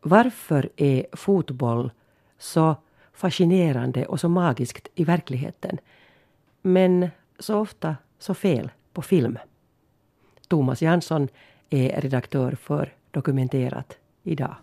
Varför 0.00 0.70
är 0.76 1.06
fotboll 1.12 1.90
så 2.38 2.76
fascinerande 3.12 4.06
och 4.06 4.20
så 4.20 4.28
magiskt 4.28 4.88
i 4.94 5.04
verkligheten? 5.04 5.78
Men 6.62 7.08
så 7.38 7.58
ofta 7.58 7.96
så 8.18 8.34
fel 8.34 8.70
på 8.92 9.02
film? 9.02 9.38
Thomas 10.48 10.82
Jansson 10.82 11.28
är 11.70 12.00
redaktör 12.00 12.52
för 12.52 12.92
Dokumenterat 13.10 13.96
idag. 14.22 14.56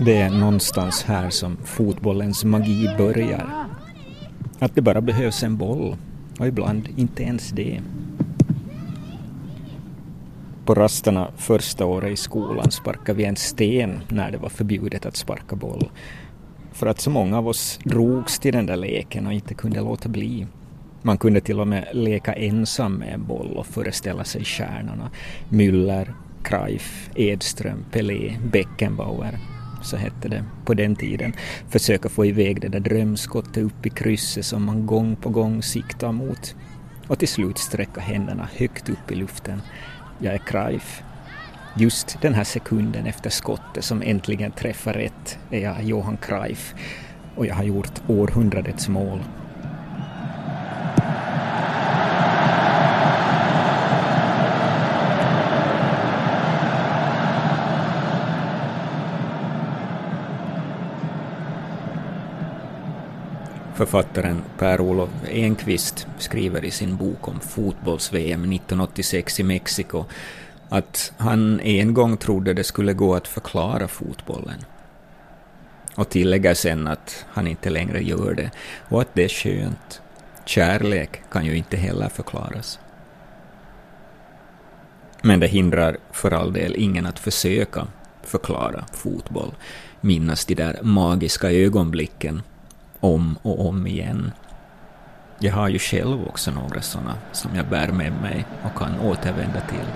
Det 0.00 0.16
är 0.16 0.30
någonstans 0.30 1.02
här 1.02 1.30
som 1.30 1.56
fotbollens 1.64 2.44
magi 2.44 2.94
börjar. 2.98 3.66
Att 4.58 4.74
det 4.74 4.82
bara 4.82 5.00
behövs 5.00 5.42
en 5.42 5.56
boll 5.56 5.96
och 6.38 6.46
ibland 6.46 6.88
inte 6.96 7.22
ens 7.22 7.50
det. 7.50 7.80
På 10.64 10.74
rasterna 10.74 11.30
första 11.36 11.86
året 11.86 12.12
i 12.12 12.16
skolan 12.16 12.70
sparkade 12.70 13.18
vi 13.18 13.24
en 13.24 13.36
sten 13.36 14.00
när 14.08 14.30
det 14.30 14.38
var 14.38 14.48
förbjudet 14.48 15.06
att 15.06 15.16
sparka 15.16 15.56
boll. 15.56 15.90
För 16.72 16.86
att 16.86 17.00
så 17.00 17.10
många 17.10 17.38
av 17.38 17.48
oss 17.48 17.80
drogs 17.84 18.38
till 18.38 18.52
den 18.52 18.66
där 18.66 18.76
leken 18.76 19.26
och 19.26 19.32
inte 19.32 19.54
kunde 19.54 19.80
låta 19.80 20.08
bli. 20.08 20.46
Man 21.02 21.18
kunde 21.18 21.40
till 21.40 21.60
och 21.60 21.68
med 21.68 21.88
leka 21.92 22.32
ensam 22.32 22.94
med 22.94 23.14
en 23.14 23.26
boll 23.26 23.56
och 23.56 23.66
föreställa 23.66 24.24
sig 24.24 24.44
stjärnorna. 24.44 25.10
Müller, 25.48 26.14
Cruyff, 26.48 27.10
Edström, 27.14 27.84
Pelé, 27.90 28.38
Beckenbauer. 28.52 29.38
Så 29.82 29.96
hette 29.96 30.28
det 30.28 30.44
på 30.64 30.74
den 30.74 30.96
tiden. 30.96 31.32
Försöka 31.68 32.08
få 32.08 32.26
iväg 32.26 32.60
det 32.60 32.68
där 32.68 32.80
drömskottet 32.80 33.56
upp 33.56 33.86
i 33.86 33.90
krysset 33.90 34.44
som 34.44 34.64
man 34.64 34.86
gång 34.86 35.16
på 35.16 35.28
gång 35.28 35.62
siktar 35.62 36.12
mot. 36.12 36.56
Och 37.08 37.18
till 37.18 37.28
slut 37.28 37.58
sträcka 37.58 38.00
händerna 38.00 38.48
högt 38.56 38.88
upp 38.88 39.10
i 39.10 39.14
luften. 39.14 39.62
Jag 40.18 40.34
är 40.34 40.38
Cruyff. 40.38 41.02
Just 41.76 42.20
den 42.20 42.34
här 42.34 42.44
sekunden 42.44 43.06
efter 43.06 43.30
skottet 43.30 43.84
som 43.84 44.02
äntligen 44.02 44.52
träffar 44.52 44.92
rätt 44.92 45.38
är 45.50 45.60
jag 45.60 45.82
Johan 45.82 46.16
Cruyff 46.16 46.74
och 47.36 47.46
jag 47.46 47.54
har 47.54 47.64
gjort 47.64 48.02
århundradets 48.08 48.88
mål. 48.88 49.20
Författaren 63.78 64.42
Per-Olof 64.58 65.10
Enqvist 65.28 66.06
skriver 66.18 66.64
i 66.64 66.70
sin 66.70 66.96
bok 66.96 67.28
om 67.28 67.40
fotbolls-VM 67.40 68.40
1986 68.40 69.40
i 69.40 69.42
Mexiko 69.42 70.04
att 70.68 71.12
han 71.16 71.60
en 71.60 71.94
gång 71.94 72.16
trodde 72.16 72.54
det 72.54 72.64
skulle 72.64 72.92
gå 72.92 73.14
att 73.14 73.28
förklara 73.28 73.88
fotbollen. 73.88 74.64
Och 75.94 76.08
tillägger 76.08 76.54
sen 76.54 76.86
att 76.86 77.26
han 77.28 77.46
inte 77.46 77.70
längre 77.70 78.02
gör 78.02 78.34
det 78.34 78.50
och 78.88 79.00
att 79.00 79.14
det 79.14 79.24
är 79.24 79.28
skönt. 79.28 80.02
Kärlek 80.44 81.22
kan 81.30 81.46
ju 81.46 81.56
inte 81.56 81.76
heller 81.76 82.08
förklaras. 82.08 82.78
Men 85.22 85.40
det 85.40 85.46
hindrar 85.46 85.96
för 86.12 86.30
all 86.30 86.52
del 86.52 86.74
ingen 86.76 87.06
att 87.06 87.18
försöka 87.18 87.86
förklara 88.22 88.84
fotboll, 88.92 89.54
minnas 90.00 90.44
de 90.44 90.54
där 90.54 90.78
magiska 90.82 91.52
ögonblicken 91.52 92.42
om 93.00 93.38
och 93.42 93.66
om 93.68 93.86
igen. 93.86 94.32
Jag 95.38 95.52
har 95.52 95.68
ju 95.68 95.78
själv 95.78 96.26
också 96.26 96.50
några 96.50 96.80
sådana 96.80 97.14
som 97.32 97.56
jag 97.56 97.66
bär 97.66 97.88
med 97.88 98.12
mig 98.12 98.46
och 98.64 98.78
kan 98.78 99.00
återvända 99.00 99.60
till. 99.60 99.86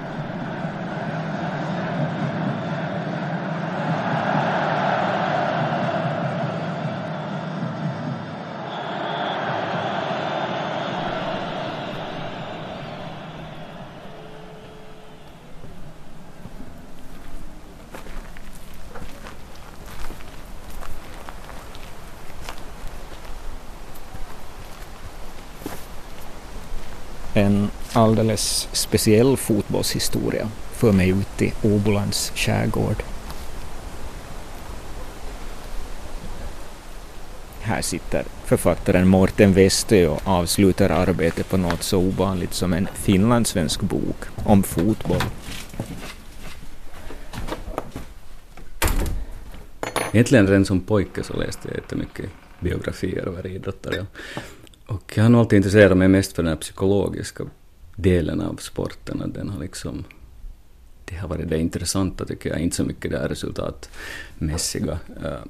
En 27.42 27.70
alldeles 27.92 28.69
speciell 28.72 29.36
fotbollshistoria 29.36 30.48
för 30.72 30.92
mig 30.92 31.08
ut 31.08 31.42
i 31.42 31.53
Åbolands 31.62 32.32
skärgård. 32.34 33.03
Här 37.60 37.82
sitter 37.82 38.25
författaren 38.44 39.08
Morten 39.08 39.52
Westö 39.52 40.06
och 40.06 40.20
avslutar 40.25 40.91
arbetet 40.91 41.50
på 41.50 41.56
något 41.56 41.82
så 41.82 41.98
ovanligt 41.98 42.54
som 42.54 42.72
en 42.72 42.88
finlandssvensk 42.94 43.81
bok 43.81 44.25
om 44.44 44.62
fotboll. 44.62 45.22
Egentligen 50.12 50.47
redan 50.47 50.64
som 50.64 50.81
pojke 50.81 51.22
så 51.22 51.36
läste 51.36 51.69
jag 51.69 51.76
jättemycket 51.76 52.31
biografier 52.60 53.28
över 53.28 53.47
idrottare. 53.47 54.06
Och 54.87 55.12
jag 55.15 55.22
har 55.22 55.31
nog 55.31 55.41
alltid 55.41 55.56
intresserat 55.56 55.97
mig 55.97 56.09
mest 56.09 56.32
för 56.32 56.43
den 56.43 56.50
här 56.53 56.56
psykologiska 56.56 57.44
delen 57.97 58.41
av 58.41 58.56
sporten. 58.56 59.22
Att 59.22 59.34
den 59.34 59.48
har 59.48 59.60
liksom, 59.60 60.04
det 61.04 61.16
har 61.16 61.28
varit 61.28 61.48
det 61.48 61.59
intressanta 61.59 62.25
tycker 62.25 62.50
jag, 62.50 62.59
inte 62.59 62.76
så 62.76 62.84
mycket 62.84 63.10
det 63.10 63.19
här 63.19 63.28
resultatmässiga. 63.28 64.98
Eh, 65.25 65.44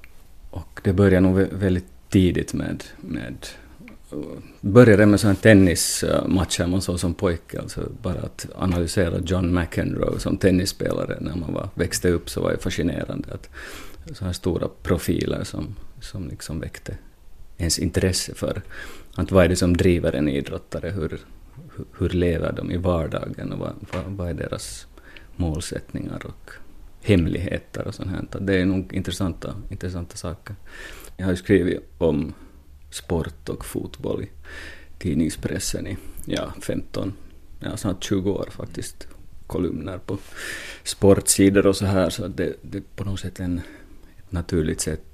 och 0.50 0.80
det 0.84 0.92
började 0.92 1.20
nog 1.20 1.36
väldigt 1.52 1.86
tidigt 2.08 2.54
med, 2.54 2.84
med 3.00 3.46
eh, 4.12 4.18
började 4.60 5.06
med 5.06 5.20
sådana 5.20 5.36
tennismatcher 5.36 6.62
eh, 6.62 6.68
man 6.68 6.82
såg 6.82 7.00
som 7.00 7.14
pojke, 7.14 7.60
alltså 7.60 7.88
bara 8.02 8.20
att 8.20 8.46
analysera 8.54 9.18
John 9.18 9.54
McEnroe 9.54 10.18
som 10.18 10.36
tennisspelare 10.36 11.18
när 11.20 11.36
man 11.36 11.52
var, 11.52 11.68
växte 11.74 12.08
upp 12.08 12.30
så 12.30 12.40
var 12.42 12.50
det 12.50 12.58
fascinerande 12.58 13.34
att 13.34 13.48
sådana 14.16 14.34
stora 14.34 14.68
profiler 14.82 15.44
som, 15.44 15.74
som 16.00 16.28
liksom 16.28 16.60
väckte 16.60 16.96
ens 17.62 17.78
intresse 17.78 18.34
för 18.34 18.62
att 19.14 19.32
vad 19.32 19.44
är 19.44 19.48
det 19.48 19.56
som 19.56 19.76
driver 19.76 20.12
en 20.12 20.28
idrottare, 20.28 20.90
hur, 20.90 21.18
hur, 21.98 22.08
lever 22.08 22.52
de 22.52 22.70
i 22.70 22.76
vardagen 22.76 23.52
och 23.52 23.58
vad, 23.58 23.74
vad, 23.92 24.04
vad, 24.04 24.28
är 24.28 24.34
deras 24.34 24.86
målsättningar 25.36 26.26
och 26.26 26.50
hemligheter 27.02 27.86
och 27.86 27.94
sånt 27.94 28.10
här. 28.10 28.24
Det 28.40 28.60
är 28.60 28.64
nog 28.64 28.92
intressanta, 28.92 29.54
intressanta 29.70 30.16
saker. 30.16 30.56
Jag 31.16 31.24
har 31.24 31.32
ju 31.32 31.36
skrivit 31.36 31.80
om 31.98 32.34
sport 32.90 33.48
och 33.48 33.64
fotboll 33.64 34.22
i 34.22 34.30
tidningspressen 34.98 35.86
i 35.86 35.96
ja, 36.24 36.52
15, 36.60 37.12
ja, 37.60 37.76
snart 37.76 38.04
20 38.04 38.30
år 38.30 38.48
faktiskt. 38.50 39.08
Kolumner 39.46 39.98
på 39.98 40.18
sportsidor 40.84 41.66
och 41.66 41.76
så 41.76 41.86
här, 41.86 42.10
så 42.10 42.28
det, 42.28 42.56
det 42.62 42.78
är 42.78 42.82
på 42.96 43.04
något 43.04 43.20
sätt 43.20 43.40
en, 43.40 43.58
ett 44.18 44.32
naturligt 44.32 44.80
sätt 44.80 45.11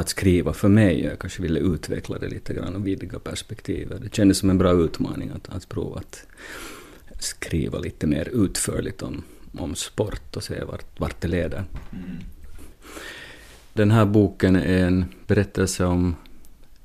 att 0.00 0.08
skriva 0.08 0.52
för 0.52 0.68
mig. 0.68 1.04
Jag 1.04 1.18
kanske 1.18 1.42
ville 1.42 1.60
utveckla 1.60 2.18
det 2.18 2.28
lite 2.28 2.54
grann 2.54 2.76
och 2.76 2.86
vidga 2.86 3.18
perspektivet. 3.18 4.02
Det 4.02 4.14
kändes 4.14 4.38
som 4.38 4.50
en 4.50 4.58
bra 4.58 4.72
utmaning 4.72 5.30
att, 5.34 5.48
att 5.48 5.68
prova 5.68 5.98
att 6.00 6.26
skriva 7.18 7.78
lite 7.78 8.06
mer 8.06 8.28
utförligt 8.28 9.02
om, 9.02 9.22
om 9.58 9.74
sport 9.74 10.36
och 10.36 10.44
se 10.44 10.64
vart, 10.64 11.00
vart 11.00 11.20
det 11.20 11.28
leder. 11.28 11.64
Mm. 11.92 12.04
Den 13.72 13.90
här 13.90 14.04
boken 14.04 14.56
är 14.56 14.86
en 14.86 15.04
berättelse 15.26 15.84
om 15.84 16.16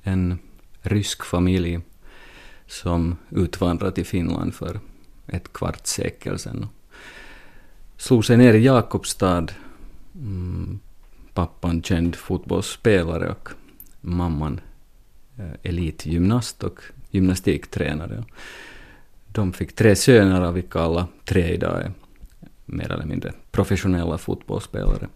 en 0.03 0.37
rysk 0.81 1.25
familj 1.25 1.79
som 2.67 3.17
utvandrat 3.29 3.95
till 3.95 4.05
Finland 4.05 4.53
för 4.53 4.79
ett 5.27 5.53
kvarts 5.53 5.91
sekel 5.91 6.39
sedan. 6.39 6.67
Slog 7.97 8.25
sig 8.25 8.37
ner 8.37 8.53
i 8.53 8.63
Jakobstad 8.63 9.47
mm, 10.15 10.79
pappan 11.35 11.81
känd 11.81 12.15
fotbollsspelare 12.15 13.29
och 13.29 13.49
mamman 14.01 14.59
eh, 15.37 15.51
elitgymnast 15.63 16.63
och 16.63 16.79
gymnastiktränare. 17.09 18.23
De 19.27 19.53
fick 19.53 19.75
tre 19.75 19.95
söner 19.95 20.41
av 20.41 20.53
vilka 20.53 20.79
alla 20.79 21.07
tre 21.25 21.53
idag 21.53 21.81
är 21.81 21.91
mer 22.65 22.91
eller 22.91 23.05
mindre 23.05 23.33
professionella 23.51 24.17
fotbollsspelare. 24.17 25.07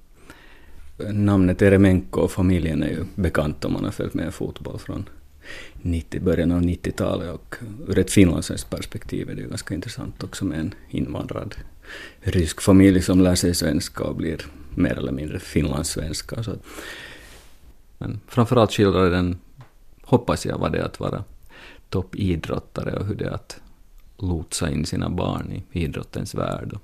Namnet 1.13 1.61
Eremenko 1.61 2.21
och 2.21 2.31
familjen 2.31 2.83
är 2.83 2.89
ju 2.89 3.05
bekant 3.15 3.65
om 3.65 3.73
man 3.73 3.83
har 3.83 3.91
följt 3.91 4.13
med 4.13 4.33
fotboll 4.33 4.79
från 4.79 5.09
90, 5.81 6.21
början 6.21 6.51
av 6.51 6.61
90-talet 6.61 7.33
och 7.33 7.55
ur 7.87 7.99
ett 7.99 8.11
finlandssvenskt 8.11 8.69
perspektiv 8.69 9.29
är 9.29 9.35
det 9.35 9.41
ju 9.41 9.47
ganska 9.47 9.75
intressant 9.75 10.23
också 10.23 10.45
med 10.45 10.59
en 10.59 10.73
invandrad 10.89 11.55
rysk 12.21 12.61
familj 12.61 13.01
som 13.01 13.21
lär 13.21 13.35
sig 13.35 13.55
svenska 13.55 14.03
och 14.03 14.15
blir 14.15 14.45
mer 14.75 14.97
eller 14.97 15.11
mindre 15.11 15.39
finlandssvenska. 15.39 16.43
Så 16.43 16.55
Men 17.97 18.19
framförallt 18.27 18.71
skildrar 18.71 19.09
den, 19.09 19.39
hoppas 20.01 20.45
jag, 20.45 20.57
vad 20.57 20.71
det 20.71 20.77
är 20.77 20.83
att 20.83 20.99
vara 20.99 21.23
toppidrottare 21.89 22.99
och 22.99 23.05
hur 23.05 23.15
det 23.15 23.25
är 23.25 23.31
att 23.31 23.61
lotsa 24.17 24.69
in 24.69 24.85
sina 24.85 25.09
barn 25.09 25.51
i 25.51 25.83
idrottens 25.83 26.35
värld. 26.35 26.73
Och 26.73 26.81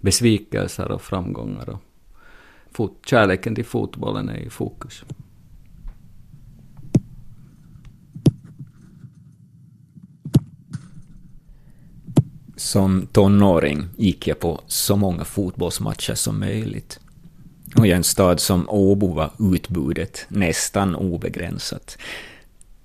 besvikelser 0.00 0.90
och 0.90 1.02
framgångar. 1.02 1.68
Och 1.68 1.82
fot, 2.70 2.98
kärleken 3.06 3.54
till 3.54 3.64
fotbollen 3.64 4.28
är 4.28 4.36
i 4.36 4.50
fokus. 4.50 5.04
Som 12.56 13.06
tonåring 13.12 13.88
gick 13.96 14.26
jag 14.26 14.38
på 14.38 14.60
så 14.66 14.96
många 14.96 15.24
fotbollsmatcher 15.24 16.14
som 16.14 16.40
möjligt. 16.40 17.00
Och 17.76 17.86
i 17.86 17.92
en 17.92 18.04
stad 18.04 18.40
som 18.40 18.68
Åbo 18.68 19.14
var 19.14 19.30
utbudet 19.54 20.26
nästan 20.28 20.94
obegränsat. 20.94 21.98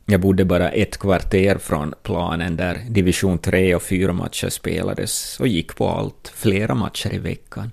Jag 0.06 0.22
bodde 0.22 0.46
bara 0.46 0.70
ett 0.70 0.98
kvarter 0.98 1.58
från 1.58 1.94
planen 2.04 2.56
där 2.56 2.86
division 2.90 3.38
3 3.40 3.76
och 3.76 3.84
4 3.84 4.14
matcher 4.14 4.50
spelades 4.50 5.40
och 5.40 5.48
gick 5.48 5.76
på 5.76 5.90
allt, 5.90 6.32
flera 6.36 6.76
matcher 6.76 7.14
i 7.14 7.18
veckan. 7.18 7.72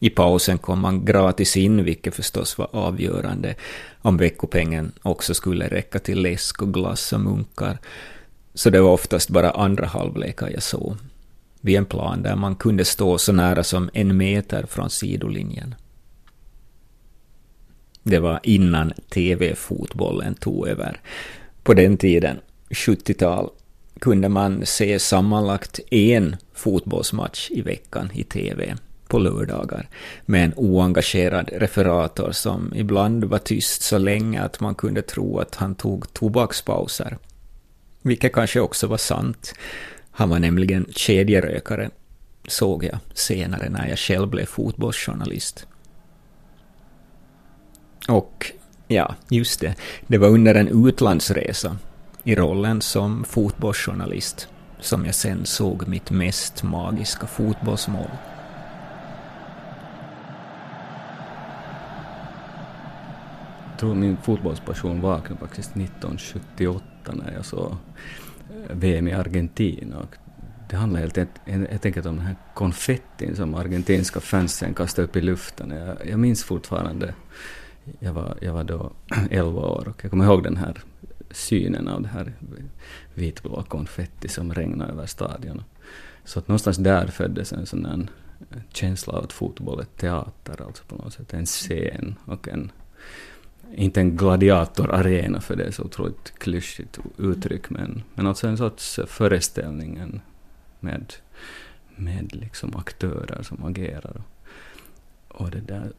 I 0.00 0.10
pausen 0.10 0.58
kom 0.58 0.80
man 0.80 1.04
gratis 1.04 1.56
in, 1.56 1.84
vilket 1.84 2.14
förstås 2.14 2.58
var 2.58 2.68
avgörande 2.72 3.54
om 4.02 4.16
veckopengen 4.16 4.92
också 5.02 5.34
skulle 5.34 5.68
räcka 5.68 5.98
till 5.98 6.22
läsk 6.22 6.62
och 6.62 6.74
glass 6.74 7.12
och 7.12 7.20
munkar. 7.20 7.78
Så 8.54 8.70
det 8.70 8.80
var 8.80 8.90
oftast 8.90 9.30
bara 9.30 9.50
andra 9.50 9.86
halvlekar 9.86 10.50
jag 10.50 10.62
såg. 10.62 10.96
Vid 11.64 11.76
en 11.76 11.84
plan 11.84 12.22
där 12.22 12.36
man 12.36 12.56
kunde 12.56 12.84
stå 12.84 13.18
så 13.18 13.32
nära 13.32 13.64
som 13.64 13.90
en 13.92 14.16
meter 14.16 14.66
från 14.66 14.90
sidolinjen. 14.90 15.74
Det 18.02 18.18
var 18.18 18.40
innan 18.42 18.92
TV-fotbollen 19.08 20.34
tog 20.34 20.68
över. 20.68 21.00
På 21.62 21.74
den 21.74 21.96
tiden, 21.96 22.40
70-tal, 22.70 23.50
kunde 24.00 24.28
man 24.28 24.66
se 24.66 24.98
sammanlagt 24.98 25.80
en 25.90 26.36
fotbollsmatch 26.54 27.50
i 27.50 27.62
veckan 27.62 28.10
i 28.14 28.24
TV 28.24 28.76
på 29.08 29.18
lördagar 29.18 29.88
med 30.26 30.44
en 30.44 30.52
oengagerad 30.56 31.50
referator 31.52 32.32
som 32.32 32.72
ibland 32.74 33.24
var 33.24 33.38
tyst 33.38 33.82
så 33.82 33.98
länge 33.98 34.42
att 34.42 34.60
man 34.60 34.74
kunde 34.74 35.02
tro 35.02 35.38
att 35.38 35.54
han 35.54 35.74
tog 35.74 36.12
tobakspauser. 36.12 37.18
Vilket 38.02 38.32
kanske 38.32 38.60
också 38.60 38.86
var 38.86 38.96
sant. 38.96 39.54
Han 40.16 40.28
var 40.28 40.38
nämligen 40.38 40.86
kedjerökare, 40.90 41.90
såg 42.48 42.84
jag 42.84 42.98
senare 43.14 43.68
när 43.68 43.88
jag 43.88 43.98
själv 43.98 44.28
blev 44.28 44.46
fotbollsjournalist. 44.46 45.66
Och 48.08 48.52
ja, 48.88 49.14
just 49.28 49.60
det, 49.60 49.74
det 50.06 50.18
var 50.18 50.28
under 50.28 50.54
en 50.54 50.86
utlandsresa 50.86 51.78
i 52.24 52.34
rollen 52.34 52.80
som 52.80 53.24
fotbollsjournalist 53.24 54.48
som 54.80 55.04
jag 55.06 55.14
sen 55.14 55.46
såg 55.46 55.88
mitt 55.88 56.10
mest 56.10 56.62
magiska 56.62 57.26
fotbollsmål. 57.26 58.10
Jag 63.70 63.78
tror 63.78 63.94
min 63.94 64.16
fotbollspassion 64.16 65.00
vaknade 65.00 65.40
faktiskt 65.40 65.70
1978 65.70 66.84
när 67.12 67.32
jag 67.32 67.44
såg 67.44 67.76
VM 68.70 69.08
i 69.08 69.12
Argentina. 69.12 69.98
Och 69.98 70.16
det 70.70 70.76
handlar 70.76 71.00
helt, 71.00 71.18
helt 71.46 71.86
enkelt 71.86 72.06
om 72.06 72.16
den 72.16 72.26
här 72.26 72.36
konfettin 72.54 73.36
som 73.36 73.54
argentinska 73.54 74.20
fansen 74.20 74.74
kastade 74.74 75.08
upp 75.08 75.16
i 75.16 75.20
luften. 75.20 75.70
Jag, 75.70 75.96
jag 76.10 76.18
minns 76.18 76.44
fortfarande 76.44 77.14
jag 77.98 78.12
var, 78.12 78.36
jag 78.40 78.52
var 78.52 78.64
då 78.64 78.92
11 79.30 79.60
år 79.60 79.88
och 79.88 80.04
jag 80.04 80.10
kommer 80.10 80.24
ihåg 80.24 80.42
den 80.42 80.56
här 80.56 80.82
synen 81.30 81.88
av 81.88 82.02
det 82.02 82.08
här 82.08 82.32
vitblåa 83.14 83.62
konfetti 83.62 84.28
som 84.28 84.54
regnade 84.54 84.92
över 84.92 85.06
stadion. 85.06 85.62
Så 86.24 86.38
att 86.38 86.48
någonstans 86.48 86.76
där 86.76 87.06
föddes 87.06 87.52
en 87.52 87.66
sån 87.66 87.82
där 87.82 88.06
känsla 88.72 89.12
av 89.12 89.24
att 89.24 89.32
fotboll 89.32 89.80
är 89.80 89.84
teater, 89.84 90.62
alltså 90.66 90.84
på 90.84 90.96
något 90.96 91.12
sätt 91.12 91.34
en 91.34 91.46
scen 91.46 92.14
och 92.24 92.48
en, 92.48 92.72
inte 93.76 94.00
en 94.00 94.16
gladiatorarena 94.16 95.40
för 95.40 95.56
det 95.56 95.64
är 95.64 95.70
så 95.70 95.82
otroligt 95.82 96.38
klyschigt 96.38 96.98
uttryck, 97.18 97.70
men, 97.70 98.02
men 98.14 98.26
alltså 98.26 98.48
en 98.48 98.56
sorts 98.56 99.00
föreställning 99.06 100.20
med, 100.80 101.14
med 101.96 102.34
liksom 102.34 102.76
aktörer 102.76 103.42
som 103.42 103.64
agerar. 103.64 104.22
Och 105.28 105.50
det 105.50 105.60
där 105.60 105.92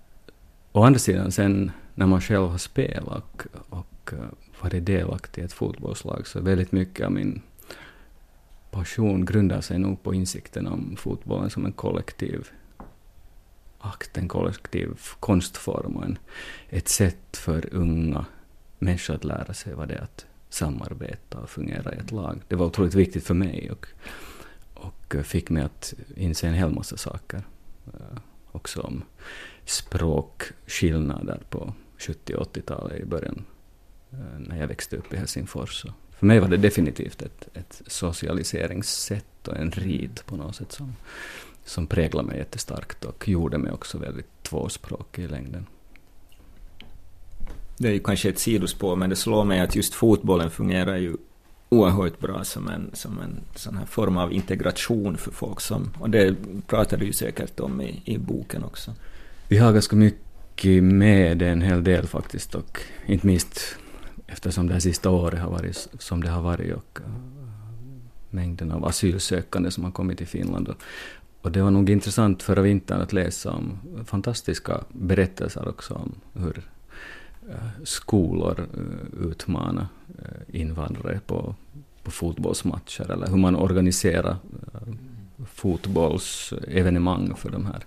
Å 0.72 0.84
andra 0.84 1.00
sidan 1.00 1.32
sen 1.32 1.72
när 1.94 2.06
man 2.06 2.22
själv 2.22 2.48
har 2.48 2.58
spelat 2.58 3.46
och, 3.70 3.78
och 3.80 4.14
eh, 4.14 4.20
varit 4.62 4.86
delaktig 4.86 5.42
i 5.42 5.46
ett 5.46 5.54
fotbollslag 5.54 6.28
så 6.28 6.42
väldigt 6.42 6.72
mycket 6.72 7.06
av 7.06 7.12
min 7.12 7.42
passion 8.72 9.26
grundar 9.26 9.62
sig 9.62 9.80
nog 9.80 10.04
på 10.04 10.14
insikten 10.14 10.68
om 10.68 10.96
fotbollen 10.98 11.50
som 11.50 11.66
en 11.66 11.72
kollektiv 11.72 12.48
akt, 13.86 14.18
en 14.18 14.28
kollektiv 14.28 15.00
konstform 15.20 15.96
och 15.96 16.04
en, 16.04 16.18
ett 16.70 16.88
sätt 16.88 17.38
för 17.38 17.74
unga 17.74 18.26
människor 18.80 19.16
att 19.16 19.24
lära 19.24 19.54
sig 19.54 19.74
vad 19.74 19.88
det 19.88 19.94
är 19.94 20.02
att 20.02 20.26
samarbeta 20.50 21.40
och 21.40 21.50
fungera 21.50 21.94
i 21.96 21.98
ett 21.98 22.12
lag. 22.12 22.42
Det 22.48 22.56
var 22.56 22.66
otroligt 22.66 22.94
viktigt 22.94 23.26
för 23.26 23.34
mig 23.34 23.72
och, 23.72 23.88
och 24.74 25.16
fick 25.24 25.50
mig 25.50 25.64
att 25.64 25.94
inse 26.16 26.48
en 26.48 26.54
hel 26.54 26.70
massa 26.70 26.98
saker. 26.98 27.44
Uh, 27.88 28.20
också 28.52 28.82
om 28.82 29.04
språkskillnader 29.66 31.42
på 31.50 31.74
70 31.98 32.36
och 32.36 32.56
80-talet 32.56 33.02
i 33.02 33.06
början, 33.06 33.46
eh, 34.12 34.40
när 34.40 34.60
jag 34.60 34.68
växte 34.68 34.98
upp 34.98 35.14
i 35.14 35.18
Helsingfors. 35.18 35.82
Så 35.82 35.94
för 36.10 36.26
mig 36.26 36.40
var 36.40 36.48
det 36.48 36.58
definitivt 36.58 37.22
ett, 37.22 37.48
ett 37.54 37.82
socialiseringssätt 37.88 39.48
och 39.48 39.58
en 39.58 39.72
rit 39.72 40.26
på 40.26 40.36
något 40.36 40.56
sätt 40.56 40.72
som, 40.72 40.96
som 41.66 41.88
präglade 41.88 42.28
mig 42.28 42.38
jättestarkt 42.38 43.06
och 43.06 43.28
gjorde 43.28 43.58
mig 43.58 43.72
också 43.72 43.98
väldigt 43.98 44.44
tvåspråkig 44.44 45.24
i 45.24 45.28
längden. 45.28 45.66
Det 47.78 47.88
är 47.88 47.94
ju 47.94 48.00
kanske 48.00 48.30
ett 48.30 48.40
sidospår, 48.40 48.96
men 48.96 49.10
det 49.10 49.16
slår 49.16 49.44
mig 49.44 49.60
att 49.60 49.76
just 49.76 49.94
fotbollen 49.94 50.52
fungerar 50.52 50.98
ju 50.98 51.18
oerhört 51.70 52.20
bra 52.20 52.44
som 52.44 52.68
en, 52.68 52.90
som 52.94 53.20
en 53.20 53.42
sån 53.56 53.78
här 53.78 53.86
form 53.86 54.18
av 54.18 54.34
integration 54.34 55.18
för 55.18 55.32
folk 55.32 55.62
som, 55.62 55.90
och 56.00 56.10
det 56.10 56.36
pratar 56.68 56.98
du 56.98 57.06
ju 57.06 57.14
säkert 57.14 57.60
om 57.60 57.82
i, 57.82 58.02
i 58.06 58.18
boken 58.18 58.64
också. 58.64 58.92
Vi 59.48 59.58
har 59.58 59.74
ganska 59.74 59.96
mycket 59.96 60.84
med 60.84 61.38
det 61.38 61.50
en 61.50 61.62
hel 61.62 61.84
del 61.84 62.08
faktiskt 62.08 62.56
och 62.56 62.80
inte 63.06 63.28
minst 63.28 63.78
eftersom 64.28 64.68
det 64.68 64.74
här 64.74 64.80
sista 64.80 65.10
året 65.10 65.40
har 65.40 65.52
varit 65.52 65.88
som 66.00 66.24
det 66.24 66.30
har 66.30 66.42
varit 66.42 66.74
och 66.74 67.00
mängden 68.30 68.72
av 68.72 68.86
asylsökande 68.86 69.72
som 69.72 69.84
har 69.84 69.92
kommit 69.92 70.18
till 70.18 70.28
Finland. 70.28 70.68
Och, 70.68 70.76
och 71.46 71.52
det 71.52 71.62
var 71.62 71.72
nog 71.72 71.90
intressant 71.90 72.44
förra 72.44 72.62
vintern 72.62 73.02
att 73.02 73.14
läsa 73.14 73.52
om 73.52 73.80
fantastiska 74.06 74.84
berättelser 74.90 75.68
också 75.68 75.94
om 75.94 76.16
hur 76.34 76.62
eh, 77.50 77.84
skolor 77.84 78.60
eh, 78.60 79.28
utmanar 79.30 79.88
eh, 80.08 80.62
invandrare 80.62 81.20
på, 81.28 81.56
på 82.04 82.12
fotbollsmatcher 82.12 83.12
eller 83.12 83.28
hur 83.28 83.38
man 83.38 83.56
organiserar 83.56 84.36
fotbollsevenemang 85.56 87.36
för 87.36 87.50
de 87.50 87.66
här 87.66 87.86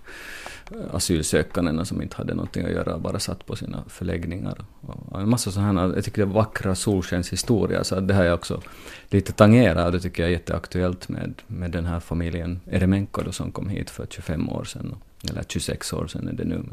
eh, 0.71 0.95
asylsökandena 0.95 1.85
som 1.85 2.01
inte 2.01 2.15
hade 2.15 2.33
någonting 2.33 2.65
att 2.65 2.71
göra, 2.71 2.97
bara 2.97 3.19
satt 3.19 3.45
på 3.45 3.55
sina 3.55 3.83
förläggningar. 3.87 4.65
Och 4.81 5.21
en 5.21 5.29
massa 5.29 5.51
sådana, 5.51 5.81
jag 5.95 6.03
tycker 6.03 6.25
det 6.25 6.31
är 6.31 6.33
vackra 6.33 6.75
solskenshistorier, 6.75 7.83
så 7.83 7.99
det 7.99 8.13
har 8.13 8.23
jag 8.23 8.33
också 8.33 8.61
lite 9.09 9.31
tangerat 9.31 9.85
och 9.85 9.91
det 9.91 9.99
tycker 9.99 10.23
jag 10.23 10.27
är 10.27 10.33
jätteaktuellt 10.33 11.09
med, 11.09 11.33
med 11.47 11.71
den 11.71 11.85
här 11.85 11.99
familjen 11.99 12.59
Eremenko 12.71 13.21
då, 13.21 13.31
som 13.31 13.51
kom 13.51 13.69
hit 13.69 13.89
för 13.89 14.05
25 14.09 14.49
år 14.49 14.63
sedan, 14.63 14.95
eller 15.29 15.43
26 15.47 15.93
år 15.93 16.07
sedan 16.07 16.27
är 16.27 16.33
det 16.33 16.45
nu. 16.45 16.63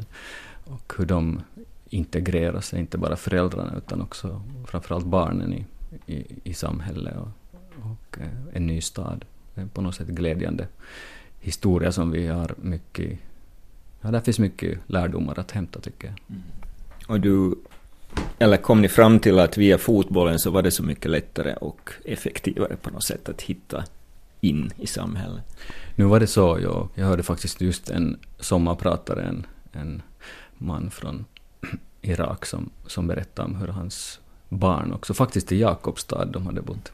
Och 0.65 0.93
hur 0.99 1.07
de 1.07 1.41
integrerar 1.91 2.61
sig, 2.61 2.81
inte 2.81 2.99
bara 2.99 3.17
föräldrarna 3.17 3.75
utan 3.77 4.03
också 4.03 4.43
framförallt 4.67 5.07
barnen 5.07 5.53
i, 5.53 5.67
i, 6.07 6.25
i 6.45 6.55
samhället 6.55 7.15
och, 7.17 7.29
och 7.91 8.19
eh, 8.21 8.29
en 8.53 8.67
ny 8.67 8.81
stad. 8.81 9.25
Är 9.57 9.67
på 9.67 9.81
något 9.81 9.95
sätt 9.95 10.09
glädjande 10.09 10.69
historia 11.41 11.93
som 11.93 12.11
vi 12.11 12.27
har 12.27 12.55
mycket 12.57 13.19
ja, 14.01 14.11
där 14.11 14.21
finns 14.21 14.39
mycket 14.39 14.79
lärdomar 14.87 15.39
att 15.39 15.51
hämta 15.51 15.81
tycker 15.81 16.07
jag. 16.09 16.17
Mm. 16.29 16.43
Och 17.09 17.21
du, 17.21 17.55
eller 18.39 18.57
kom 18.57 18.83
ni 18.83 18.89
fram 18.89 19.21
till 19.21 19.39
att 19.39 19.57
via 19.57 19.79
fotbollen 19.79 20.39
så 20.39 20.51
var 20.51 20.63
det 20.63 20.71
så 20.71 20.83
mycket 20.83 21.11
lättare 21.11 21.55
och 21.55 21.91
effektivare 22.05 22.77
på 22.77 22.91
något 22.91 23.05
sätt 23.05 23.29
att 23.29 23.43
hitta 23.43 23.85
in 24.41 24.71
i 24.79 24.87
samhället? 24.87 25.59
Nu 25.95 26.05
var 26.05 26.21
det 26.21 26.27
så, 26.27 26.59
ja. 26.63 26.89
Jag 26.95 27.07
hörde 27.07 27.23
faktiskt 27.23 27.61
just 27.61 27.91
en 27.91 28.19
sommarpratare, 28.39 29.23
en, 29.23 29.47
en 29.73 30.03
man 30.59 30.91
från 30.91 31.25
Irak 32.03 32.47
som, 32.47 32.71
som 32.87 33.07
berättade 33.07 33.49
om 33.49 33.57
hur 33.57 33.69
hans 33.69 34.21
barn 34.49 34.93
också, 34.93 35.15
faktiskt 35.15 35.53
i 35.53 35.61
Jakobstad, 35.61 36.25
de 36.25 36.47
hade 36.47 36.63
bott 36.63 36.93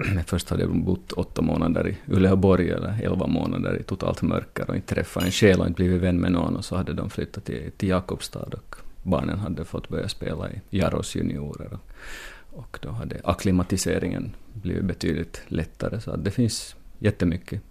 Först 0.26 0.50
hade 0.50 0.62
jag 0.62 0.84
bott 0.84 1.12
åtta 1.12 1.42
månader 1.42 1.88
i 1.88 1.96
Uleåborg, 2.06 2.70
eller 2.70 3.02
elva 3.02 3.26
månader 3.26 3.80
i 3.80 3.82
totalt 3.82 4.22
mörker 4.22 4.70
och 4.70 4.76
inte 4.76 4.94
träffat 4.94 5.24
en 5.24 5.30
själ 5.30 5.60
och 5.60 5.66
inte 5.66 5.76
blivit 5.76 6.02
vän 6.02 6.16
med 6.16 6.32
någon. 6.32 6.56
Och 6.56 6.64
så 6.64 6.76
hade 6.76 6.92
de 6.92 7.10
flyttat 7.10 7.44
till, 7.44 7.70
till 7.76 7.88
Jakobstad 7.88 8.48
och 8.52 8.76
barnen 9.02 9.38
hade 9.38 9.64
fått 9.64 9.88
börja 9.88 10.08
spela 10.08 10.50
i 10.50 10.60
Jaros 10.70 11.16
juniorer. 11.16 11.72
Och, 11.72 12.58
och 12.58 12.78
då 12.82 12.88
hade 12.88 13.20
akklimatiseringen 13.24 14.34
blivit 14.52 14.84
betydligt 14.84 15.42
lättare. 15.46 16.00
Så 16.00 16.10
att 16.10 16.24
det 16.24 16.30
finns 16.30 16.76
jättemycket 16.98 17.62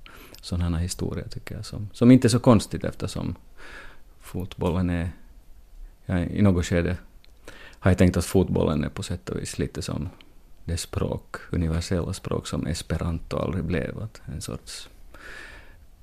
sådana 0.42 0.78
historier 0.78 1.28
tycker 1.28 1.56
jag, 1.56 1.66
som, 1.66 1.90
som 1.94 2.12
inte 2.12 2.28
är 2.28 2.30
så 2.30 2.40
konstigt 2.40 2.84
eftersom 2.84 3.36
fotbollen 4.20 4.90
är... 4.90 5.12
Ja, 6.06 6.20
I 6.20 6.42
något 6.42 6.66
skede 6.66 6.98
har 7.80 7.92
jag 7.92 7.98
tänkt 7.98 8.18
att 8.18 8.26
fotbollen 8.26 8.84
är 8.84 8.90
på 8.90 9.04
sätt 9.04 9.30
och 9.30 9.40
vis 9.40 9.60
lite 9.60 9.82
som 9.82 10.10
det 10.70 10.78
språk, 10.78 11.36
universella 11.52 12.14
språk 12.14 12.48
som 12.48 12.68
esperanto 12.68 13.38
aldrig 13.38 13.64
blev. 13.64 14.00
Att 14.00 14.22
en 14.26 14.42
sorts 14.42 14.90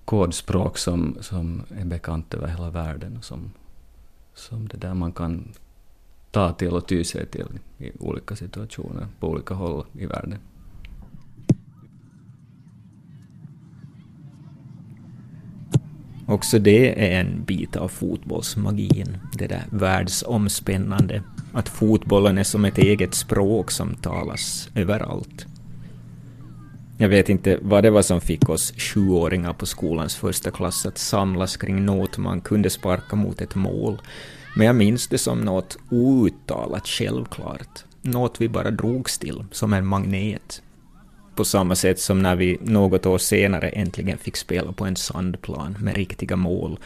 kodspråk 0.05 0.79
som, 0.79 1.17
som 1.21 1.63
är 1.79 1.85
bekant 1.85 2.35
över 2.35 2.49
hela 2.49 2.71
världen 2.71 3.17
och 3.17 3.25
som, 3.25 3.53
som 4.35 4.69
det 4.69 4.77
där 4.77 4.95
man 4.95 5.13
kan 5.13 5.53
ta 6.31 6.53
till 6.53 6.73
och 6.73 6.89
ty 6.89 7.05
sig 7.05 7.27
till 7.27 7.59
i 7.79 7.93
olika 7.99 8.37
situationer 8.37 9.07
på 9.21 9.29
olika 9.29 9.55
håll 9.55 9.85
i 9.93 10.07
världen. 10.07 10.39
Också 16.29 16.59
det 16.59 17.15
är 17.15 17.21
en 17.21 17.45
bit 17.45 17.77
av 17.77 17.89
fotbollsmagin, 17.89 19.19
det 19.39 19.47
där 19.47 19.65
världsomspännande, 19.71 21.23
att 21.57 21.69
fotbollen 21.69 22.39
är 22.39 22.45
som 22.45 22.65
ett 22.65 22.79
eget 22.79 23.15
språk 23.15 23.71
som 23.71 23.95
talas 23.95 24.69
överallt. 24.75 25.47
Jag 26.99 27.09
vet 27.09 27.29
inte 27.29 27.59
vad 27.63 27.85
det 27.85 27.91
var 27.91 28.03
som 28.03 28.21
fick 28.21 28.49
oss 28.49 28.73
sjuåringar 28.77 29.53
på 29.53 29.67
skolans 29.67 30.17
första 30.17 30.51
klass 30.51 30.87
att 30.87 30.99
samlas 30.99 31.57
kring 31.57 31.85
något 31.85 32.19
man 32.19 32.41
kunde 32.41 32.71
sparka 32.71 33.17
mot 33.17 33.41
ett 33.41 33.55
mål, 33.55 34.03
men 34.57 34.67
jag 34.67 34.77
minns 34.77 35.09
det 35.09 35.19
som 35.19 35.41
något 35.41 35.79
outtalat 35.91 36.87
självklart, 36.87 37.85
något 38.03 38.41
vi 38.41 38.49
bara 38.49 38.71
drogs 38.71 39.19
till, 39.19 39.45
som 39.51 39.73
en 39.73 39.87
magnet. 39.87 40.63
På 41.35 41.45
samma 41.45 41.75
sätt 41.75 42.01
som 42.01 42.23
när 42.23 42.37
vi 42.37 42.59
något 42.61 43.07
år 43.07 43.19
senare 43.19 43.69
äntligen 43.69 44.19
fick 44.19 44.37
spela 44.37 44.73
på 44.73 44.85
en 44.85 44.97
sandplan 44.97 45.77
med 45.81 45.97
riktiga 45.97 46.37
mål 46.37 46.79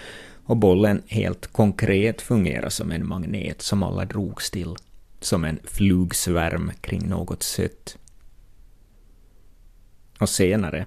och 0.50 0.56
bollen 0.56 1.02
helt 1.06 1.46
konkret 1.46 2.22
fungerade 2.22 2.70
som 2.70 2.92
en 2.92 3.08
magnet 3.08 3.62
som 3.62 3.82
alla 3.82 4.04
drogs 4.04 4.50
till, 4.50 4.74
som 5.20 5.44
en 5.44 5.58
flugsvärm 5.64 6.72
kring 6.80 7.08
något 7.08 7.42
sött. 7.42 7.98
Och 10.20 10.28
senare, 10.28 10.86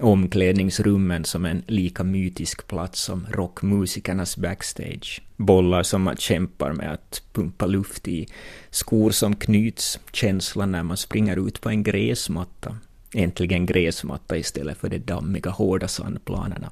omklädningsrummen 0.00 1.24
som 1.24 1.44
en 1.44 1.62
lika 1.66 2.04
mytisk 2.04 2.68
plats 2.68 3.00
som 3.00 3.26
rockmusikernas 3.30 4.36
backstage, 4.36 5.22
bollar 5.36 5.82
som 5.82 6.02
man 6.02 6.16
kämpar 6.16 6.72
med 6.72 6.92
att 6.92 7.22
pumpa 7.32 7.66
luft 7.66 8.08
i, 8.08 8.28
skor 8.70 9.10
som 9.10 9.36
knyts, 9.36 10.00
känslan 10.12 10.72
när 10.72 10.82
man 10.82 10.96
springer 10.96 11.46
ut 11.46 11.60
på 11.60 11.68
en 11.68 11.82
gräsmatta, 11.82 12.76
äntligen 13.14 13.66
gräsmatta 13.66 14.36
istället 14.36 14.78
för 14.78 14.88
de 14.88 14.98
dammiga 14.98 15.50
hårda 15.50 15.88
sandplanerna. 15.88 16.70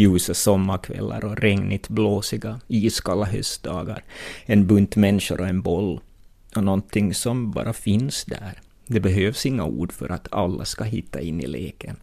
Ljusa 0.00 0.34
sommarkvällar 0.34 1.24
och 1.24 1.36
regnigt 1.36 1.88
blåsiga, 1.88 2.60
iskalla 2.68 3.24
höstdagar, 3.24 4.04
en 4.46 4.66
bunt 4.66 4.96
människor 4.96 5.40
och 5.40 5.48
en 5.48 5.62
boll, 5.62 6.00
och 6.56 6.64
någonting 6.64 7.14
som 7.14 7.50
bara 7.50 7.72
finns 7.72 8.24
där. 8.24 8.60
Det 8.86 9.00
behövs 9.00 9.46
inga 9.46 9.64
ord 9.64 9.92
för 9.92 10.08
att 10.08 10.32
alla 10.32 10.64
ska 10.64 10.84
hitta 10.84 11.20
in 11.20 11.40
i 11.40 11.46
leken. 11.46 11.96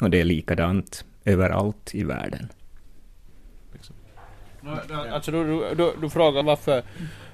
Och 0.00 0.10
det 0.10 0.20
är 0.20 0.24
likadant 0.24 1.04
överallt 1.24 1.94
i 1.94 2.04
världen. 2.04 2.48
Alltså 5.12 5.30
du, 5.30 5.74
du, 5.74 5.92
du 6.00 6.10
frågar 6.10 6.42
varför 6.42 6.82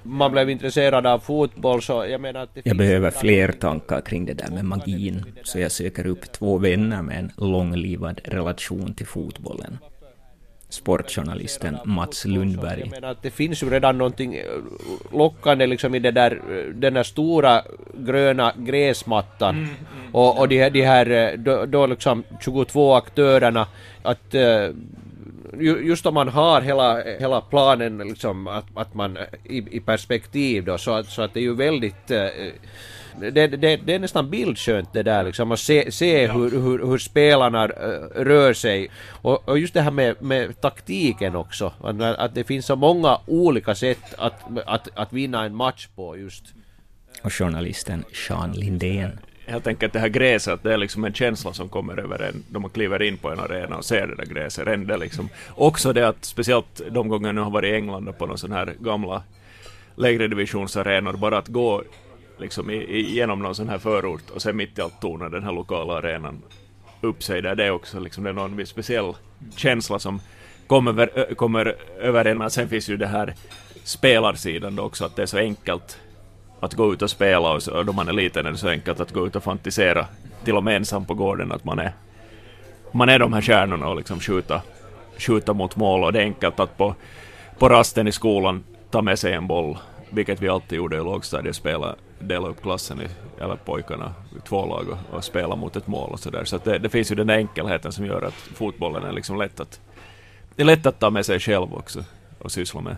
man 0.02 0.32
blev 0.32 0.50
intresserad 0.50 1.06
av 1.06 1.18
fotboll 1.18 1.82
så 1.82 2.06
jag 2.08 2.20
menar 2.20 2.40
att 2.40 2.54
det 2.54 2.60
Jag 2.64 2.76
behöver 2.76 3.10
fler 3.10 3.52
tankar 3.52 4.00
kring 4.00 4.26
det 4.26 4.34
där 4.34 4.50
med 4.50 4.64
magin, 4.64 5.24
så 5.44 5.58
jag 5.58 5.72
söker 5.72 6.06
upp 6.06 6.32
två 6.32 6.58
vänner 6.58 7.02
med 7.02 7.18
en 7.18 7.32
långlivad 7.36 8.20
relation 8.24 8.94
till 8.94 9.06
fotbollen. 9.06 9.78
Sportjournalisten 10.70 11.78
Mats 11.84 12.24
Lundberg. 12.24 12.80
Jag 12.80 12.90
menar 12.90 13.08
att 13.08 13.22
det 13.22 13.30
finns 13.30 13.62
ju 13.62 13.70
redan 13.70 13.98
någonting 13.98 14.34
eh, 14.34 14.44
lockande 15.12 15.66
liksom 15.66 15.94
i 15.94 15.98
det 15.98 16.10
där, 16.10 16.32
eh, 16.32 16.74
den 16.74 16.94
där 16.94 17.02
stora 17.02 17.62
gröna 17.94 18.52
gräsmattan 18.56 19.56
mm, 19.56 19.68
mm. 19.68 20.14
och, 20.14 20.38
och 20.38 20.48
de, 20.48 20.58
här, 20.58 20.70
de 20.70 20.82
här 20.82 21.10
eh, 21.10 21.38
då, 21.38 21.66
då 21.66 21.86
liksom 21.86 22.24
22 22.40 22.94
aktörerna 22.94 23.66
att 24.02 24.34
just 25.60 26.06
om 26.06 26.14
man 26.14 26.28
har 26.28 26.60
hela, 26.60 27.02
hela 27.02 27.40
planen 27.40 27.98
liksom 27.98 28.46
att, 28.46 28.64
att 28.74 28.94
man 28.94 29.18
i, 29.44 29.76
i 29.76 29.80
perspektiv 29.80 30.64
då 30.64 30.78
så 30.78 30.90
att, 30.90 31.06
så 31.06 31.22
att 31.22 31.34
det 31.34 31.40
är 31.40 31.44
ju 31.44 31.54
väldigt 31.54 32.10
eh, 32.10 32.26
det, 33.20 33.46
det, 33.46 33.76
det, 33.76 33.94
är 33.94 33.98
nästan 33.98 34.30
bildskönt 34.30 34.92
det 34.92 35.02
där 35.02 35.24
liksom 35.24 35.52
att 35.52 35.60
se, 35.60 35.92
se 35.92 36.22
ja. 36.22 36.32
hur, 36.32 36.50
hur, 36.50 36.86
hur, 36.86 36.98
spelarna 36.98 37.64
uh, 37.64 37.72
rör 38.14 38.52
sig 38.52 38.90
och, 39.22 39.48
och, 39.48 39.58
just 39.58 39.74
det 39.74 39.80
här 39.80 39.90
med, 39.90 40.22
med 40.22 40.60
taktiken 40.60 41.36
också 41.36 41.72
att, 41.84 42.00
att, 42.00 42.34
det 42.34 42.44
finns 42.44 42.66
så 42.66 42.76
många 42.76 43.18
olika 43.26 43.74
sätt 43.74 44.14
att, 44.18 44.40
att, 44.66 44.88
att 44.94 45.12
vinna 45.12 45.44
en 45.44 45.54
match 45.54 45.88
på 45.94 46.16
just. 46.16 46.44
Och 47.22 47.32
journalisten 47.32 48.04
Sean 48.26 48.52
Lindén 48.52 49.18
helt 49.48 49.66
enkelt 49.66 49.92
det 49.92 49.98
här 49.98 50.08
gräset, 50.08 50.54
att 50.54 50.62
det 50.62 50.72
är 50.72 50.76
liksom 50.76 51.04
en 51.04 51.12
känsla 51.12 51.52
som 51.52 51.68
kommer 51.68 52.00
över 52.00 52.22
en 52.22 52.44
då 52.48 52.60
man 52.60 52.70
kliver 52.70 53.02
in 53.02 53.16
på 53.16 53.30
en 53.30 53.40
arena 53.40 53.76
och 53.76 53.84
ser 53.84 54.06
det 54.06 54.14
där 54.14 54.26
gräset. 54.26 54.66
rända 54.66 54.96
liksom. 54.96 55.28
Också 55.50 55.92
det 55.92 56.08
att 56.08 56.24
speciellt 56.24 56.80
de 56.90 57.08
gånger 57.08 57.34
jag 57.34 57.42
har 57.42 57.50
varit 57.50 57.72
i 57.72 57.74
England 57.74 58.08
och 58.08 58.18
på 58.18 58.26
någon 58.26 58.38
sån 58.38 58.52
här 58.52 58.74
gamla 58.80 59.22
lägre 59.96 60.28
divisionsarenor, 60.28 61.12
bara 61.12 61.38
att 61.38 61.48
gå 61.48 61.82
liksom 62.38 62.70
igenom 62.70 63.42
någon 63.42 63.54
sån 63.54 63.68
här 63.68 63.78
förort 63.78 64.30
och 64.30 64.42
sen 64.42 64.56
mitt 64.56 64.78
i 64.78 64.82
allt 64.82 65.00
torna 65.00 65.28
den 65.28 65.42
här 65.42 65.52
lokala 65.52 65.94
arenan 65.94 66.42
upp 67.00 67.22
sig 67.22 67.42
där, 67.42 67.54
det 67.54 67.64
är 67.64 67.70
också 67.70 68.00
liksom, 68.00 68.24
det 68.24 68.30
är 68.30 68.34
någon 68.34 68.56
viss 68.56 68.68
speciell 68.68 69.14
känsla 69.56 69.98
som 69.98 70.20
kommer, 70.66 71.34
kommer 71.34 71.76
över 72.00 72.24
en, 72.24 72.38
men 72.38 72.50
sen 72.50 72.68
finns 72.68 72.88
ju 72.88 72.96
det 72.96 73.06
här 73.06 73.34
spelarsidan 73.84 74.76
då 74.76 74.82
också, 74.82 75.04
att 75.04 75.16
det 75.16 75.22
är 75.22 75.26
så 75.26 75.38
enkelt 75.38 75.98
att 76.60 76.74
gå 76.74 76.92
ut 76.92 77.02
och 77.02 77.10
spela 77.10 77.52
och, 77.52 77.62
så, 77.62 77.82
då 77.82 77.92
man 77.92 78.08
är 78.08 78.12
liten 78.12 78.46
är 78.46 78.50
det 78.50 78.56
så 78.56 78.68
enkelt 78.68 79.00
att 79.00 79.12
gå 79.12 79.26
ut 79.26 79.36
och 79.36 79.42
fantisera 79.42 80.06
till 80.44 80.56
och 80.56 80.64
med 80.64 80.76
ensam 80.76 81.04
på 81.04 81.14
gården 81.14 81.52
att 81.52 81.64
man 81.64 81.78
är 81.78 81.92
man 82.92 83.08
är 83.08 83.18
de 83.18 83.32
här 83.32 83.42
stjärnorna 83.42 83.88
och 83.88 83.96
liksom 83.96 84.20
skjuta, 84.20 84.62
skjuta 85.18 85.52
mot 85.52 85.76
mål 85.76 86.04
och 86.04 86.12
det 86.12 86.18
är 86.18 86.22
enkelt 86.22 86.60
att 86.60 86.76
på, 86.76 86.94
på 87.58 87.68
rasten 87.68 88.08
i 88.08 88.12
skolan 88.12 88.64
ta 88.90 89.02
med 89.02 89.18
sig 89.18 89.32
en 89.32 89.46
boll, 89.46 89.78
vilket 90.10 90.42
vi 90.42 90.48
alltid 90.48 90.76
gjorde 90.76 90.96
i 90.96 90.98
lågstadiet, 90.98 91.56
spela, 91.56 91.94
dela 92.18 92.48
upp 92.48 92.62
klassen 92.62 93.00
i, 93.00 93.08
eller 93.42 93.56
pojkarna 93.56 94.14
i 94.36 94.48
två 94.48 94.66
lag 94.66 94.88
och, 94.88 95.16
och 95.16 95.24
spela 95.24 95.56
mot 95.56 95.76
ett 95.76 95.86
mål 95.86 96.10
och 96.12 96.20
sådär. 96.20 96.44
Så, 96.44 96.58
så 96.58 96.70
det, 96.70 96.78
det, 96.78 96.88
finns 96.88 97.10
ju 97.10 97.14
den 97.14 97.26
där 97.26 97.34
enkelheten 97.34 97.92
som 97.92 98.06
gör 98.06 98.22
att 98.22 98.34
fotbollen 98.34 99.04
är 99.04 99.12
liksom 99.12 99.38
lätt 99.38 99.60
att, 99.60 99.80
det 100.56 100.62
är 100.62 100.66
lätt 100.66 100.86
att 100.86 100.98
ta 100.98 101.10
med 101.10 101.26
sig 101.26 101.40
själv 101.40 101.74
också 101.74 102.04
och 102.38 102.52
syssla 102.52 102.80
med. 102.80 102.96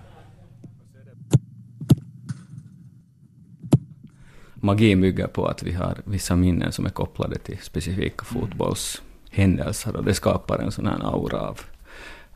Magin 4.60 5.00
bygger 5.00 5.26
på 5.26 5.46
att 5.46 5.62
vi 5.62 5.72
har 5.72 5.98
vissa 6.04 6.36
minnen 6.36 6.72
som 6.72 6.86
är 6.86 6.90
kopplade 6.90 7.38
till 7.38 7.58
specifika 7.58 8.24
mm. 8.30 8.42
fotbollshändelser 8.42 9.96
och 9.96 10.04
det 10.04 10.14
skapar 10.14 10.58
en 10.58 10.72
sån 10.72 10.86
här 10.86 11.14
aura 11.14 11.40
av, 11.40 11.60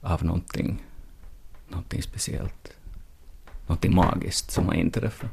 av 0.01 0.25
någonting, 0.25 0.83
någonting 1.69 2.03
speciellt. 2.03 2.71
Någonting 3.67 3.95
magiskt 3.95 4.51
som 4.51 4.67
har 4.67 4.75
inträffat. 4.75 5.31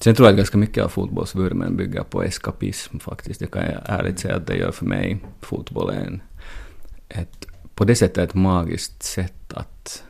Sen 0.00 0.14
tror 0.14 0.26
jag 0.26 0.32
att 0.32 0.36
ganska 0.36 0.58
mycket 0.58 0.84
av 0.84 0.88
fotbollsvurmen 0.88 1.76
bygger 1.76 2.02
på 2.02 2.22
eskapism 2.22 2.98
faktiskt. 2.98 3.40
Det 3.40 3.46
kan 3.46 3.62
jag 3.62 3.82
ärligt 3.84 4.18
säga 4.18 4.36
att 4.36 4.46
det 4.46 4.56
gör 4.56 4.72
för 4.72 4.86
mig. 4.86 5.18
Fotboll 5.40 5.90
är 5.90 6.04
en, 6.04 6.22
ett, 7.08 7.46
på 7.74 7.84
det 7.84 7.94
sättet 7.94 8.28
ett 8.28 8.34
magiskt 8.34 9.02
sätt 9.02 9.52
att 9.52 10.04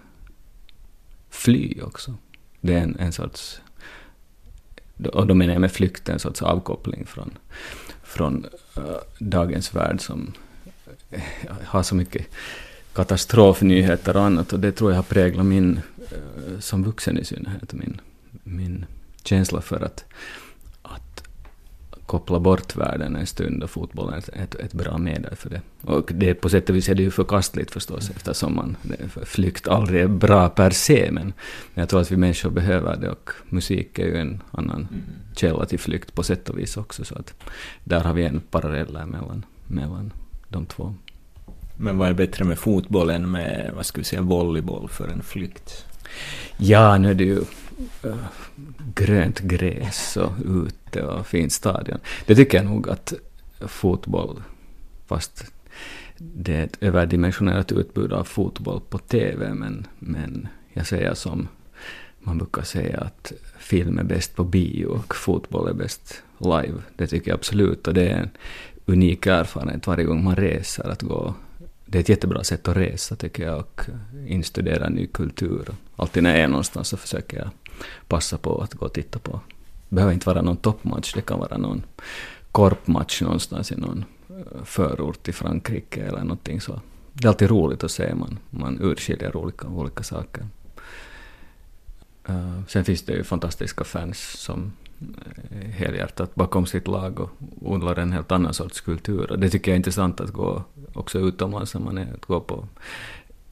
fly 1.31 1.81
också. 1.83 2.14
Det 2.61 2.75
är 2.75 2.83
en, 2.83 2.97
en 2.99 3.12
sorts 3.12 3.61
och 5.07 5.26
då 5.26 5.35
menar 5.35 5.52
jag 5.52 5.61
med 5.61 5.73
flykt 5.73 6.09
en 6.09 6.19
sorts 6.19 6.42
avkoppling 6.42 7.07
från, 7.07 7.30
från 8.02 8.47
uh, 8.78 8.85
dagens 9.19 9.75
värld 9.75 10.00
som 10.00 10.33
uh, 11.12 11.21
har 11.64 11.83
så 11.83 11.95
mycket 11.95 12.26
katastrofnyheter 12.92 14.16
och 14.16 14.23
annat. 14.23 14.52
Och 14.52 14.61
det 14.61 14.73
tror 14.73 14.90
jag 14.90 14.97
har 14.97 15.02
präglat 15.02 15.47
min, 15.47 15.80
uh, 16.00 16.61
som 16.61 16.85
vuxen 16.85 17.19
i 17.19 17.25
synnerhet, 17.25 17.73
min, 17.73 18.00
min 18.42 18.87
känsla 19.25 19.61
för 19.61 19.80
att 19.80 20.04
koppla 22.11 22.40
bort 22.40 22.76
världen 22.76 23.17
en 23.17 23.26
stund 23.26 23.62
och 23.62 23.71
fotbollen 23.71 24.23
är 24.33 24.43
ett, 24.43 24.55
ett 24.55 24.73
bra 24.73 24.99
medel 24.99 25.37
för 25.37 25.50
det. 25.50 25.61
Och 25.83 26.11
det, 26.14 26.35
på 26.35 26.49
sätt 26.49 26.71
och 26.71 26.76
vis 26.76 26.88
är 26.88 26.95
det 26.95 27.02
ju 27.02 27.11
förkastligt 27.11 27.71
förstås 27.71 28.05
mm. 28.05 28.17
eftersom 28.17 28.57
man, 28.57 28.76
flykt 29.25 29.69
aldrig 29.69 30.02
är 30.02 30.09
bra 30.09 30.49
per 30.49 30.71
se 30.71 31.09
men, 31.12 31.33
jag 31.75 31.88
tror 31.88 32.00
att 32.00 32.11
vi 32.11 32.17
människor 32.17 32.50
behöver 32.50 32.97
det 32.97 33.11
och 33.11 33.31
musik 33.49 33.99
är 33.99 34.07
ju 34.07 34.17
en 34.17 34.43
annan 34.50 34.88
mm. 34.90 35.02
källa 35.37 35.67
till 35.67 35.79
flykt 35.79 36.14
på 36.14 36.23
sätt 36.23 36.49
och 36.49 36.59
vis 36.59 36.76
också 36.76 37.05
så 37.05 37.14
att 37.14 37.35
där 37.85 38.00
har 38.00 38.14
vi 38.14 38.25
en 38.25 38.40
parallell 38.40 38.93
mellan, 38.93 39.45
mellan 39.67 40.12
de 40.49 40.67
två. 40.67 40.95
Men 41.76 41.99
vad 41.99 42.09
är 42.09 42.14
bättre 42.14 42.45
med 42.45 42.59
fotboll 42.59 43.11
än 43.11 43.31
med, 43.31 43.73
vad 43.76 43.87
ska 43.87 44.00
vi 44.00 44.05
säga, 44.05 44.23
volleyboll 44.23 44.88
för 44.88 45.09
en 45.09 45.23
flykt? 45.23 45.87
Ja, 46.57 46.99
nu 46.99 47.11
är 47.11 47.14
det 47.14 47.25
ju 47.25 47.40
grönt 48.94 49.40
gräs 49.40 50.16
och 50.16 50.32
ute 50.44 51.02
och 51.02 51.26
fint 51.26 51.52
stadion. 51.52 51.99
Det 52.26 52.34
tycker 52.34 52.58
jag 52.58 52.66
nog 52.66 52.88
att 52.88 53.12
fotboll, 53.60 54.42
fast 55.06 55.52
det 56.18 56.56
är 56.56 56.64
ett 56.64 56.76
överdimensionerat 56.80 57.72
utbud 57.72 58.12
av 58.12 58.25
fotboll 58.25 58.80
på 58.80 58.99
TV, 58.99 59.54
men, 59.54 59.87
men 59.99 60.49
jag 60.72 60.87
säger 60.87 61.14
som 61.14 61.49
man 62.18 62.38
brukar 62.38 62.62
säga 62.62 63.00
att 63.00 63.32
film 63.58 63.99
är 63.99 64.04
bäst 64.04 64.37
på 64.37 64.44
bio 64.44 64.87
och 64.87 65.14
fotboll 65.14 65.68
är 65.68 65.75
bäst 65.75 66.22
live. 66.38 66.78
Det 66.96 67.06
tycker 67.06 67.30
jag 67.30 67.37
absolut 67.38 67.88
och 67.88 67.94
det 67.94 68.08
är 68.08 68.18
en 68.18 68.30
unik 68.87 69.26
erfarenhet 69.26 69.87
varje 69.87 70.04
gång 70.04 70.25
man 70.25 70.37
reser 70.37 70.88
att 70.88 71.02
gå 71.02 71.34
det 71.90 71.99
är 71.99 72.00
ett 72.00 72.08
jättebra 72.08 72.44
sätt 72.44 72.68
att 72.68 72.76
resa 72.76 73.16
tycker 73.16 73.42
jag 73.42 73.58
och 73.58 73.80
instudera 74.26 74.88
ny 74.88 75.06
kultur. 75.06 75.68
Alltid 75.96 76.22
när 76.22 76.30
jag 76.30 76.40
är 76.40 76.49
någonstans 76.49 76.88
så 76.88 76.96
försöker 76.96 77.38
jag 77.38 77.50
passa 78.08 78.38
på 78.38 78.62
att 78.62 78.75
gå 78.75 78.87
och 78.87 78.92
titta 78.92 79.18
på. 79.18 79.40
Det 79.88 79.94
behöver 79.94 80.14
inte 80.14 80.28
vara 80.28 80.42
någon 80.42 80.56
toppmatch, 80.56 81.14
det 81.14 81.20
kan 81.20 81.38
vara 81.38 81.58
någon 81.58 81.82
korpmatch 82.52 83.22
någonstans 83.22 83.72
i 83.72 83.76
någon 83.76 84.04
eh, 84.28 84.64
förort 84.64 85.28
i 85.28 85.32
Frankrike 85.32 86.02
eller 86.02 86.20
någonting 86.20 86.60
så. 86.60 86.80
Det 87.12 87.25
är 87.25 87.28
alltid 87.28 87.50
roligt 87.50 87.84
att 87.84 87.90
se, 87.90 88.14
man, 88.14 88.38
man 88.50 88.78
urskiljer 88.80 89.37
olika, 89.37 89.68
olika 89.68 90.02
saker. 90.02 90.46
Uh, 92.28 92.60
sen 92.68 92.84
finns 92.84 93.02
det 93.02 93.12
ju 93.12 93.25
fantastiska 93.25 93.84
fans 93.84 94.18
som 94.18 94.72
eh, 95.50 95.70
helhjärtat 95.70 96.34
bakom 96.34 96.66
sitt 96.66 96.88
lag 96.88 97.20
och 97.20 97.30
odlar 97.60 97.99
en 97.99 98.12
helt 98.12 98.32
annan 98.32 98.54
sorts 98.54 98.80
kultur. 98.80 99.32
Och 99.32 99.38
det 99.38 99.50
tycker 99.50 99.70
jag 99.70 99.75
är 99.75 99.76
intressant 99.76 100.20
att 100.20 100.30
gå 100.30 100.64
också 100.94 101.18
utomlands 101.18 101.75
när 101.75 101.80
man 101.80 101.99
är, 101.99 102.14
att 102.14 102.26
gå 102.26 102.40
på 102.40 102.68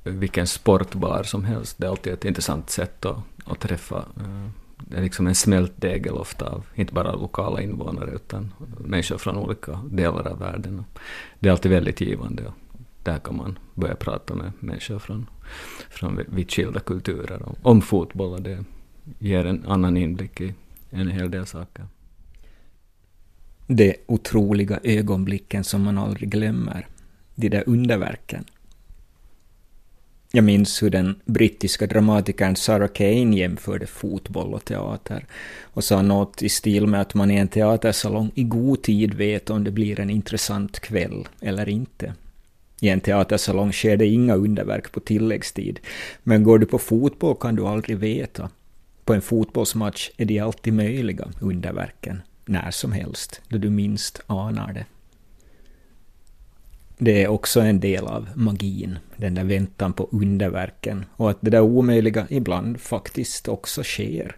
vilken 0.02 0.47
sportbar 0.47 1.23
som 1.23 1.44
helst. 1.44 1.78
Det 1.78 1.87
är 1.87 1.90
alltid 1.90 2.12
ett 2.12 2.25
intressant 2.25 2.70
sätt 2.70 3.04
att, 3.04 3.18
att 3.50 3.61
träffa. 3.61 3.97
Eh, 3.97 4.49
det 4.87 4.97
är 4.97 5.02
liksom 5.02 5.26
en 5.26 5.35
smältdegel 5.35 6.14
ofta 6.14 6.47
av 6.47 6.67
inte 6.75 6.95
bara 6.95 7.12
lokala 7.12 7.62
invånare 7.62 8.11
utan 8.11 8.55
människor 8.78 9.19
från 9.19 9.37
olika 9.37 9.81
delar 9.90 10.28
av 10.28 10.38
världen. 10.38 10.85
Det 11.40 11.49
är 11.49 11.52
alltid 11.52 11.71
väldigt 11.71 12.00
givande. 12.00 12.47
Och 12.47 12.55
där 13.02 13.19
kan 13.19 13.37
man 13.37 13.59
börja 13.75 13.95
prata 13.95 14.35
med 14.35 14.52
människor 14.61 14.99
från, 14.99 15.26
från 15.90 16.21
vitt 16.28 16.52
skilda 16.52 16.81
kulturer 16.81 17.43
om, 17.43 17.57
om 17.62 17.83
fotboll 17.83 18.33
och 18.33 18.43
det 18.43 18.64
ger 19.19 19.45
en 19.45 19.64
annan 19.67 19.97
inblick 19.97 20.40
i 20.40 20.55
en 20.90 21.09
hel 21.09 21.31
del 21.31 21.47
saker. 21.47 21.87
De 23.67 23.95
otroliga 24.07 24.81
ögonblicken 24.83 25.64
som 25.64 25.83
man 25.83 25.99
aldrig 25.99 26.31
glömmer. 26.31 26.87
De 27.35 27.49
där 27.49 27.64
underverken. 27.67 28.45
Jag 30.38 30.45
minns 30.45 30.83
hur 30.83 30.90
den 30.90 31.21
brittiska 31.25 31.87
dramatikern 31.87 32.57
Sarah 32.57 32.88
Kane 32.88 33.37
jämförde 33.37 33.87
fotboll 33.87 34.54
och 34.54 34.64
teater 34.64 35.26
och 35.62 35.85
sa 35.85 36.02
något 36.02 36.42
i 36.42 36.49
stil 36.49 36.87
med 36.87 37.00
att 37.00 37.14
man 37.14 37.30
i 37.30 37.37
en 37.37 37.49
teatersalong 37.49 38.30
i 38.35 38.42
god 38.45 38.83
tid 38.83 39.14
vet 39.14 39.50
om 39.50 39.64
det 39.64 39.71
blir 39.71 40.00
en 40.00 40.11
intressant 40.11 40.80
kväll 40.80 41.28
eller 41.40 41.68
inte. 41.68 42.14
I 42.80 42.88
en 42.88 43.00
teatersalong 43.00 43.73
sker 43.73 43.97
det 43.97 44.07
inga 44.07 44.35
underverk 44.35 44.92
på 44.92 45.00
tilläggstid, 45.00 45.80
men 46.23 46.45
går 46.45 46.59
du 46.59 46.66
på 46.66 46.78
fotboll 46.78 47.37
kan 47.37 47.57
du 47.57 47.66
aldrig 47.66 47.99
veta. 47.99 48.50
På 49.04 49.14
en 49.14 49.23
fotbollsmatch 49.23 50.11
är 50.16 50.25
de 50.25 50.40
alltid 50.40 50.73
möjliga, 50.73 51.28
underverken, 51.40 52.23
när 52.45 52.71
som 52.71 52.92
helst, 52.92 53.40
då 53.49 53.59
du 53.59 53.71
minst 53.71 54.21
anar 54.26 54.73
det. 54.73 54.85
Det 56.99 57.23
är 57.23 57.28
också 57.28 57.61
en 57.61 57.81
del 57.81 58.05
av 58.05 58.28
magin, 58.35 58.99
den 59.17 59.35
där 59.35 59.45
väntan 59.45 59.93
på 59.93 60.09
underverken, 60.12 61.05
och 61.17 61.31
att 61.31 61.38
det 61.40 61.50
där 61.50 61.61
omöjliga 61.61 62.26
ibland 62.31 62.81
faktiskt 62.81 63.49
också 63.49 63.83
sker. 63.83 64.37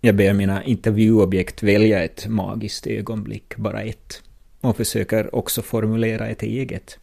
Jag 0.00 0.16
ber 0.16 0.32
mina 0.32 0.64
intervjuobjekt 0.64 1.62
välja 1.62 2.04
ett 2.04 2.26
magiskt 2.28 2.86
ögonblick, 2.86 3.56
bara 3.56 3.82
ett, 3.82 4.22
och 4.60 4.76
försöker 4.76 5.34
också 5.34 5.62
formulera 5.62 6.28
ett 6.28 6.42
eget. 6.42 6.98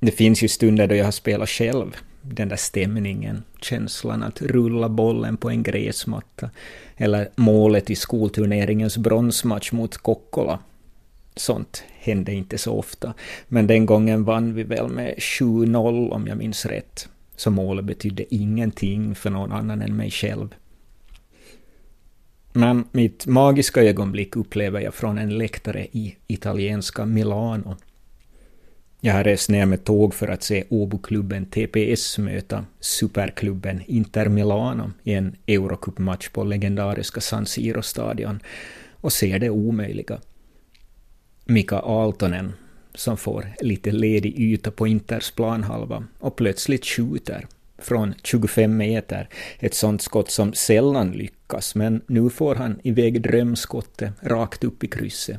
Det 0.00 0.10
finns 0.10 0.42
ju 0.42 0.48
stunder 0.48 0.86
då 0.86 0.94
jag 0.94 1.04
har 1.04 1.12
spelat 1.12 1.48
själv, 1.48 1.96
den 2.22 2.48
där 2.48 2.56
stämningen, 2.56 3.42
känslan 3.60 4.22
att 4.22 4.42
rulla 4.42 4.88
bollen 4.88 5.36
på 5.36 5.50
en 5.50 5.62
gräsmatta, 5.62 6.50
eller 6.96 7.28
målet 7.36 7.90
i 7.90 7.94
skolturneringens 7.94 8.96
bronsmatch 8.96 9.72
mot 9.72 9.96
Kokkola. 9.96 10.58
Sånt 11.36 11.84
hände 11.98 12.32
inte 12.32 12.58
så 12.58 12.78
ofta, 12.78 13.14
men 13.48 13.66
den 13.66 13.86
gången 13.86 14.24
vann 14.24 14.54
vi 14.54 14.62
väl 14.62 14.88
med 14.88 15.14
7-0 15.14 16.10
om 16.10 16.26
jag 16.26 16.38
minns 16.38 16.66
rätt, 16.66 17.08
så 17.36 17.50
målet 17.50 17.84
betydde 17.84 18.34
ingenting 18.34 19.14
för 19.14 19.30
någon 19.30 19.52
annan 19.52 19.82
än 19.82 19.96
mig 19.96 20.10
själv. 20.10 20.54
Men 22.52 22.84
mitt 22.92 23.26
magiska 23.26 23.82
ögonblick 23.82 24.36
upplever 24.36 24.80
jag 24.80 24.94
från 24.94 25.18
en 25.18 25.38
läktare 25.38 25.86
i 25.92 26.16
italienska 26.26 27.06
Milano 27.06 27.76
jag 29.04 29.14
har 29.14 29.24
rest 29.24 29.50
ner 29.50 29.66
med 29.66 29.84
tåg 29.84 30.14
för 30.14 30.28
att 30.28 30.42
se 30.42 30.64
Åboklubben 30.68 31.46
TPS 31.46 32.18
möta 32.18 32.64
superklubben 32.80 33.82
Inter 33.86 34.28
Milano 34.28 34.90
i 35.02 35.14
en 35.14 35.36
Eurocup-match 35.46 36.28
på 36.28 36.44
legendariska 36.44 37.20
San 37.20 37.46
Siro-stadion 37.46 38.40
och 38.92 39.12
ser 39.12 39.38
det 39.38 39.50
omöjliga. 39.50 40.20
Mika 41.44 41.78
Aaltonen, 41.78 42.52
som 42.94 43.16
får 43.16 43.46
lite 43.60 43.92
ledig 43.92 44.38
yta 44.38 44.70
på 44.70 44.86
Inters 44.86 45.30
planhalva 45.30 46.04
och 46.18 46.36
plötsligt 46.36 46.86
skjuter 46.86 47.46
från 47.78 48.14
25 48.22 48.76
meter, 48.76 49.28
ett 49.58 49.74
sånt 49.74 50.02
skott 50.02 50.30
som 50.30 50.52
sällan 50.52 51.12
lyckas, 51.12 51.74
men 51.74 52.02
nu 52.06 52.30
får 52.30 52.54
han 52.54 52.80
iväg 52.82 53.22
drömskottet 53.22 54.12
rakt 54.20 54.64
upp 54.64 54.84
i 54.84 54.88
krysset. 54.88 55.38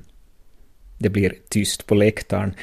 Det 0.98 1.10
blir 1.10 1.34
tyst 1.50 1.86
på 1.86 1.96
läktaren 1.96 2.54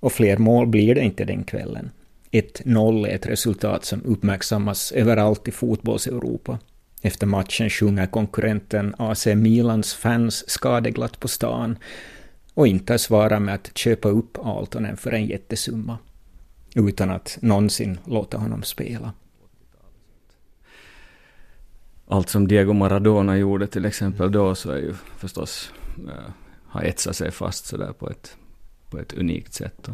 och 0.00 0.12
fler 0.12 0.36
mål 0.36 0.66
blir 0.66 0.94
det 0.94 1.00
inte 1.00 1.24
den 1.24 1.44
kvällen. 1.44 1.90
1-0 2.30 3.08
är 3.08 3.14
ett 3.14 3.26
resultat 3.26 3.84
som 3.84 4.02
uppmärksammas 4.04 4.92
överallt 4.92 5.48
i 5.48 5.50
fotbolls-Europa. 5.50 6.58
Efter 7.02 7.26
matchen 7.26 7.70
sjunger 7.70 8.06
konkurrenten 8.06 8.94
AC 8.98 9.26
Milans 9.26 9.94
fans 9.94 10.50
skadeglatt 10.50 11.20
på 11.20 11.28
stan 11.28 11.76
och 12.58 12.66
inte 12.66 12.98
svarar 12.98 13.40
med 13.40 13.54
att 13.54 13.78
köpa 13.78 14.08
upp 14.08 14.38
Altonen 14.38 14.96
för 14.96 15.12
en 15.12 15.26
jättesumma 15.26 15.98
utan 16.74 17.10
att 17.10 17.38
någonsin 17.42 17.98
låta 18.04 18.38
honom 18.38 18.62
spela. 18.62 19.12
Allt 22.06 22.28
som 22.28 22.48
Diego 22.48 22.72
Maradona 22.72 23.36
gjorde 23.36 23.66
till 23.66 23.84
exempel 23.84 24.32
då 24.32 24.54
så 24.54 24.70
är 24.70 24.76
ju 24.76 24.94
förstås 25.16 25.72
äh, 25.98 26.32
har 26.66 26.82
etsat 26.82 27.16
sig 27.16 27.30
fast 27.30 27.66
sådär 27.66 27.92
på 27.92 28.10
ett 28.10 28.36
på 28.90 28.98
ett 28.98 29.12
unikt 29.12 29.54
sätt. 29.54 29.88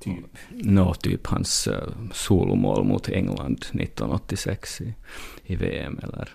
Typ? 0.00 0.24
Nå, 0.50 0.94
typ 0.94 1.26
hans 1.26 1.68
uh, 1.68 1.74
solomål 2.12 2.84
mot 2.84 3.08
England 3.08 3.58
1986 3.58 4.80
i, 4.80 4.94
i 5.44 5.56
VM, 5.56 6.00
eller 6.02 6.34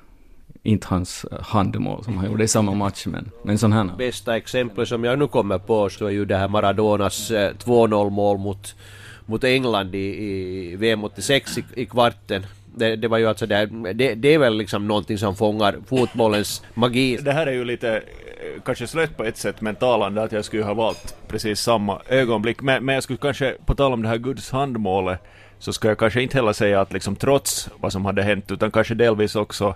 inte 0.66 0.88
hans 0.88 1.26
uh, 1.32 1.42
handmål 1.42 2.04
som 2.04 2.18
han 2.18 2.26
gjorde 2.26 2.44
i 2.44 2.48
samma 2.48 2.74
match, 2.74 3.06
men, 3.06 3.32
men 3.44 3.58
sån 3.58 3.74
här. 3.74 3.90
Bästa 3.98 4.38
exemplet 4.38 4.88
som 4.88 5.04
jag 5.04 5.20
nu 5.20 5.28
kommer 5.28 5.58
på 5.58 5.90
så 5.90 6.06
är 6.06 6.10
ju 6.10 6.26
det 6.26 6.38
här 6.38 6.48
Maradonas 6.48 7.32
uh, 7.32 7.38
eh, 7.38 7.52
2-0 7.54 8.10
mål 8.10 8.38
mot, 8.38 8.76
mot 9.26 9.44
England 9.44 9.96
i, 9.96 10.00
i 10.00 10.76
VM 10.76 11.04
86 11.04 11.58
i, 11.58 11.64
i 11.76 11.86
kvarten. 11.86 12.46
Det, 12.78 12.96
det, 12.96 13.08
var 13.08 13.18
ju 13.18 13.28
alltså 13.28 13.46
det, 13.46 13.66
det, 13.94 14.16
det 14.16 14.34
är 14.34 14.40
väl 14.40 14.58
liksom 14.58 14.88
någonting 14.88 15.18
som 15.18 15.36
fångar 15.36 15.78
fotbollens 15.88 16.64
magi. 16.74 17.18
Det 17.18 17.32
här 17.32 17.48
är 17.48 17.52
ju 17.52 17.66
lite 17.66 18.04
kanske 18.66 18.88
slött 18.88 19.18
på 19.18 19.24
ett 19.24 19.38
sätt 19.38 19.62
men 19.62 19.76
talande 19.76 20.24
att 20.24 20.32
jag 20.32 20.46
skulle 20.46 20.64
ha 20.64 20.74
valt 20.74 21.16
precis 21.28 21.60
samma 21.60 22.02
ögonblick. 22.08 22.62
Men, 22.62 22.86
men 22.86 22.96
jag 22.96 23.04
skulle 23.04 23.20
kanske, 23.20 23.56
på 23.66 23.76
tal 23.76 23.94
om 23.94 24.02
det 24.02 24.08
här 24.08 24.18
Guds 24.18 24.52
handmålet, 24.52 25.20
så 25.60 25.74
ska 25.74 25.88
jag 25.88 25.98
kanske 25.98 26.22
inte 26.22 26.38
heller 26.38 26.54
säga 26.54 26.82
att 26.82 26.94
liksom 26.94 27.16
trots 27.16 27.70
vad 27.80 27.92
som 27.92 28.06
hade 28.06 28.24
hänt, 28.24 28.52
utan 28.52 28.72
kanske 28.72 28.94
delvis 28.96 29.36
också 29.36 29.76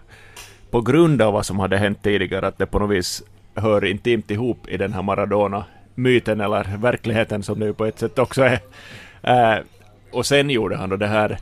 på 0.71 0.81
grund 0.81 1.21
av 1.21 1.33
vad 1.33 1.45
som 1.45 1.59
hade 1.59 1.77
hänt 1.77 2.03
tidigare, 2.03 2.47
att 2.47 2.57
det 2.57 2.65
på 2.65 2.79
något 2.79 2.97
vis 2.97 3.23
hör 3.55 3.85
intimt 3.85 4.31
ihop 4.31 4.67
i 4.67 4.77
den 4.77 4.93
här 4.93 5.01
Maradona-myten, 5.01 6.41
eller 6.41 6.77
verkligheten 6.77 7.43
som 7.43 7.59
det 7.59 7.65
ju 7.65 7.73
på 7.73 7.85
ett 7.85 7.99
sätt 7.99 8.19
också 8.19 8.41
är. 8.43 8.59
Äh, 9.23 9.63
och 10.11 10.25
sen 10.25 10.49
gjorde 10.49 10.75
han 10.75 10.89
då 10.89 10.95
det 10.95 11.07
här 11.07 11.39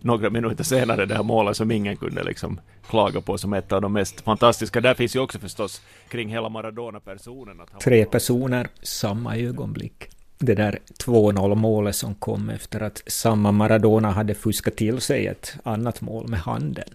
några 0.00 0.30
minuter 0.30 0.64
senare 0.64 1.06
det 1.06 1.14
här 1.14 1.22
målet 1.22 1.56
som 1.56 1.70
ingen 1.70 1.96
kunde 1.96 2.24
liksom 2.24 2.60
klaga 2.88 3.20
på 3.20 3.38
som 3.38 3.52
ett 3.52 3.72
av 3.72 3.82
de 3.82 3.92
mest 3.92 4.20
fantastiska. 4.20 4.80
Där 4.80 4.94
finns 4.94 5.16
ju 5.16 5.20
också 5.20 5.38
förstås 5.38 5.82
kring 6.08 6.28
hela 6.28 6.48
Maradona-personen. 6.48 7.60
Tre 7.84 8.04
personer, 8.04 8.68
samma 8.82 9.36
ögonblick. 9.36 10.08
Det 10.38 10.54
där 10.54 10.78
2-0 11.04 11.54
målet 11.54 11.96
som 11.96 12.14
kom 12.14 12.50
efter 12.50 12.80
att 12.80 13.02
samma 13.06 13.52
Maradona 13.52 14.10
hade 14.10 14.34
fuskat 14.34 14.76
till 14.76 15.00
sig 15.00 15.26
ett 15.26 15.56
annat 15.62 16.00
mål 16.00 16.28
med 16.28 16.40
handen. 16.40 16.88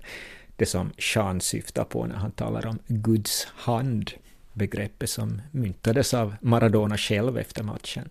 Det 0.58 0.66
som 0.66 0.92
Sean 0.98 1.42
syftar 1.42 1.84
på 1.84 2.06
när 2.06 2.16
han 2.16 2.32
talar 2.32 2.68
om 2.68 2.80
Guds 2.88 3.48
hand, 3.56 4.12
begreppet 4.54 5.10
som 5.10 5.42
myntades 5.52 6.14
av 6.14 6.36
Maradona 6.42 6.98
själv 6.98 7.38
efter 7.38 7.64
matchen. 7.64 8.10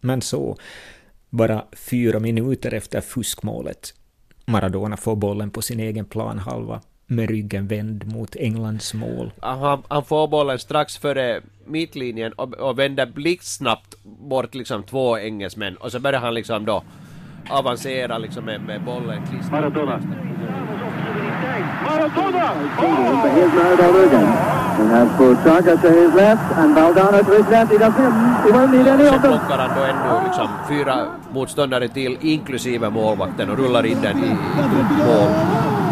Men 0.00 0.22
så, 0.22 0.56
Bara 1.30 1.64
fyra 1.72 2.18
minuter 2.20 2.74
efter 2.74 3.00
fuskmålet. 3.00 3.94
Maradona 4.44 4.96
får 4.96 5.16
bollen 5.16 5.50
på 5.50 5.62
sin 5.62 5.80
egen 5.80 6.04
planhalva 6.04 6.80
med 7.06 7.30
ryggen 7.30 7.66
vänd 7.66 8.06
mot 8.06 8.36
Englands 8.36 8.94
mål. 8.94 9.32
Han, 9.40 9.82
han 9.88 10.04
får 10.04 10.28
bollen 10.28 10.58
strax 10.58 10.98
före 10.98 11.40
mittlinjen 11.66 12.32
och, 12.32 12.54
och 12.54 12.78
vänder 12.78 13.06
blixtsnabbt 13.06 14.04
bort 14.04 14.54
liksom 14.54 14.82
två 14.82 15.18
engelsmän 15.18 15.76
och 15.76 15.92
så 15.92 16.00
börjar 16.00 16.20
han 16.20 16.34
liksom 16.34 16.64
då 16.64 16.82
avancera 17.50 18.18
liksom 18.18 18.44
med, 18.44 18.60
med 18.60 18.84
bollen 18.84 19.26
klistrad. 19.26 19.74
Maradona. 21.84 22.46
Maradona! 23.56 24.22
Oh! 24.48 24.58
Buchaga 25.18 25.74
to 25.82 25.90
his 25.90 26.14
left 26.14 26.56
and 26.56 26.76
Valdano 26.76 27.20
to 27.26 27.32
his 27.36 27.48
left. 27.50 27.72
He 27.72 27.78
doesn't, 27.78 28.44
he 28.44 28.50
won't 28.52 28.72
need 28.72 28.86
any 28.86 29.06
of 29.06 29.22
them. 29.22 29.40
liksom 30.24 30.48
fyra 30.68 31.06
motståndare 31.32 31.88
till 31.88 32.18
inklusive 32.20 32.90
målvakten 32.90 33.50
och 33.50 33.58
rullar 33.58 33.86
in 33.86 34.02
den 34.02 34.18
i, 34.18 34.26
i 34.26 35.04
mål. 35.06 35.87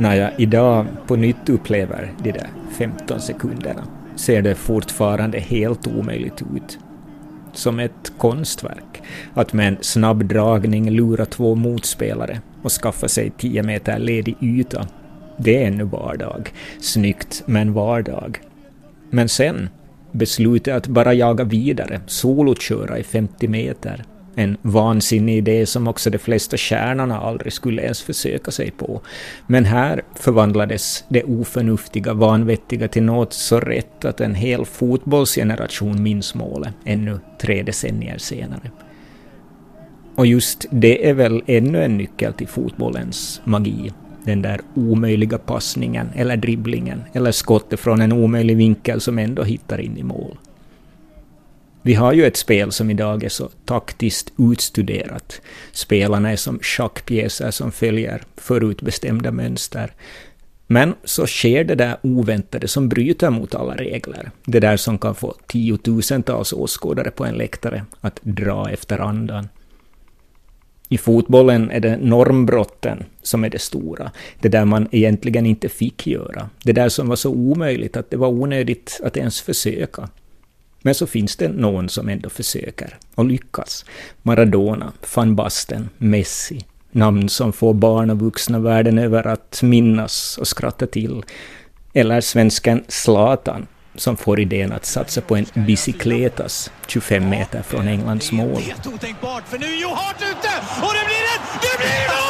När 0.00 0.14
jag 0.14 0.30
idag 0.36 0.86
på 1.06 1.16
nytt 1.16 1.48
upplever 1.48 2.12
de 2.22 2.32
där 2.32 2.48
15 2.78 3.20
sekunderna 3.20 3.84
ser 4.16 4.42
det 4.42 4.54
fortfarande 4.54 5.38
helt 5.38 5.86
omöjligt 5.86 6.42
ut. 6.56 6.78
Som 7.52 7.80
ett 7.80 8.12
konstverk. 8.18 9.02
Att 9.34 9.52
med 9.52 9.68
en 9.68 9.76
snabb 9.80 10.24
dragning 10.24 10.90
lura 10.90 11.26
två 11.26 11.54
motspelare 11.54 12.40
och 12.62 12.70
skaffa 12.70 13.08
sig 13.08 13.32
10 13.38 13.62
meter 13.62 13.98
ledig 13.98 14.36
yta. 14.40 14.86
Det 15.36 15.62
är 15.62 15.66
ännu 15.66 15.84
vardag. 15.84 16.52
Snyggt, 16.80 17.42
men 17.46 17.72
vardag. 17.72 18.40
Men 19.10 19.28
sen, 19.28 19.68
beslutet 20.12 20.74
att 20.74 20.86
bara 20.86 21.14
jaga 21.14 21.44
vidare, 21.44 22.00
soloköra 22.06 22.98
i 22.98 23.02
50 23.02 23.48
meter. 23.48 24.04
En 24.34 24.56
vansinnig 24.62 25.36
idé 25.36 25.66
som 25.66 25.88
också 25.88 26.10
de 26.10 26.18
flesta 26.18 26.56
stjärnorna 26.56 27.20
aldrig 27.20 27.52
skulle 27.52 27.82
ens 27.82 28.02
försöka 28.02 28.50
sig 28.50 28.70
på. 28.70 29.00
Men 29.46 29.64
här 29.64 30.02
förvandlades 30.14 31.04
det 31.08 31.22
oförnuftiga, 31.24 32.14
vanvettiga 32.14 32.88
till 32.88 33.02
något 33.02 33.32
så 33.32 33.60
rätt 33.60 34.04
att 34.04 34.20
en 34.20 34.34
hel 34.34 34.64
fotbollsgeneration 34.64 36.02
minns 36.02 36.34
målet 36.34 36.74
ännu 36.84 37.18
tre 37.40 37.62
decennier 37.62 38.18
senare. 38.18 38.70
Och 40.14 40.26
just 40.26 40.66
det 40.70 41.08
är 41.08 41.14
väl 41.14 41.42
ännu 41.46 41.84
en 41.84 41.96
nyckel 41.96 42.32
till 42.32 42.48
fotbollens 42.48 43.40
magi. 43.44 43.92
Den 44.24 44.42
där 44.42 44.60
omöjliga 44.74 45.38
passningen 45.38 46.08
eller 46.14 46.36
dribblingen 46.36 47.02
eller 47.12 47.32
skottet 47.32 47.80
från 47.80 48.00
en 48.00 48.12
omöjlig 48.12 48.56
vinkel 48.56 49.00
som 49.00 49.18
ändå 49.18 49.42
hittar 49.42 49.80
in 49.80 49.96
i 49.96 50.02
mål. 50.02 50.36
Vi 51.82 51.94
har 51.94 52.12
ju 52.12 52.26
ett 52.26 52.36
spel 52.36 52.72
som 52.72 52.90
idag 52.90 53.24
är 53.24 53.28
så 53.28 53.48
taktiskt 53.64 54.32
utstuderat. 54.38 55.40
Spelarna 55.72 56.32
är 56.32 56.36
som 56.36 56.58
schackpjäser 56.62 57.50
som 57.50 57.72
följer 57.72 58.22
förutbestämda 58.36 59.32
mönster. 59.32 59.92
Men 60.66 60.94
så 61.04 61.26
sker 61.26 61.64
det 61.64 61.74
där 61.74 61.96
oväntade 62.02 62.68
som 62.68 62.88
bryter 62.88 63.30
mot 63.30 63.54
alla 63.54 63.76
regler. 63.76 64.30
Det 64.44 64.60
där 64.60 64.76
som 64.76 64.98
kan 64.98 65.14
få 65.14 65.34
tiotusentals 65.46 66.52
åskådare 66.52 67.10
på 67.10 67.24
en 67.24 67.34
läktare 67.34 67.84
att 68.00 68.20
dra 68.22 68.70
efter 68.70 68.98
andan. 68.98 69.48
I 70.88 70.98
fotbollen 70.98 71.70
är 71.70 71.80
det 71.80 71.96
normbrotten 71.96 73.04
som 73.22 73.44
är 73.44 73.50
det 73.50 73.58
stora. 73.58 74.10
Det 74.40 74.48
där 74.48 74.64
man 74.64 74.88
egentligen 74.90 75.46
inte 75.46 75.68
fick 75.68 76.06
göra. 76.06 76.50
Det 76.64 76.72
där 76.72 76.88
som 76.88 77.08
var 77.08 77.16
så 77.16 77.30
omöjligt 77.30 77.96
att 77.96 78.10
det 78.10 78.16
var 78.16 78.28
onödigt 78.28 79.00
att 79.04 79.16
ens 79.16 79.40
försöka. 79.40 80.08
Men 80.82 80.94
så 80.94 81.06
finns 81.06 81.36
det 81.36 81.48
någon 81.48 81.88
som 81.88 82.08
ändå 82.08 82.30
försöker 82.30 82.98
och 83.14 83.24
lyckas. 83.24 83.84
Maradona, 84.22 84.92
van 85.14 85.36
Basten, 85.36 85.88
Messi. 85.98 86.64
Namn 86.92 87.28
som 87.28 87.52
får 87.52 87.74
barn 87.74 88.10
och 88.10 88.18
vuxna 88.18 88.58
världen 88.58 88.98
över 88.98 89.26
att 89.26 89.62
minnas 89.62 90.38
och 90.38 90.48
skratta 90.48 90.86
till. 90.86 91.22
Eller 91.92 92.20
svensken 92.20 92.84
Zlatan 92.88 93.66
som 93.94 94.16
får 94.16 94.40
idén 94.40 94.72
att 94.72 94.86
satsa 94.86 95.20
på 95.20 95.36
en 95.36 95.46
bicicletas 95.54 96.70
25 96.86 97.28
meter 97.28 97.62
från 97.62 97.88
Englands 97.88 98.32
mål. 98.32 98.62
Helt 98.62 98.86
otänkbart, 98.86 99.48
för 99.48 99.58
nu 99.58 99.66
är 99.66 99.82
Joe 99.82 99.94
Hart 99.94 100.22
ute! 100.22 100.48
Och 100.82 100.92
det 100.94 101.04
blir 101.06 101.24
ett... 101.36 101.62
Det 101.62 101.78
blir 101.78 102.08
mål! 102.08 102.29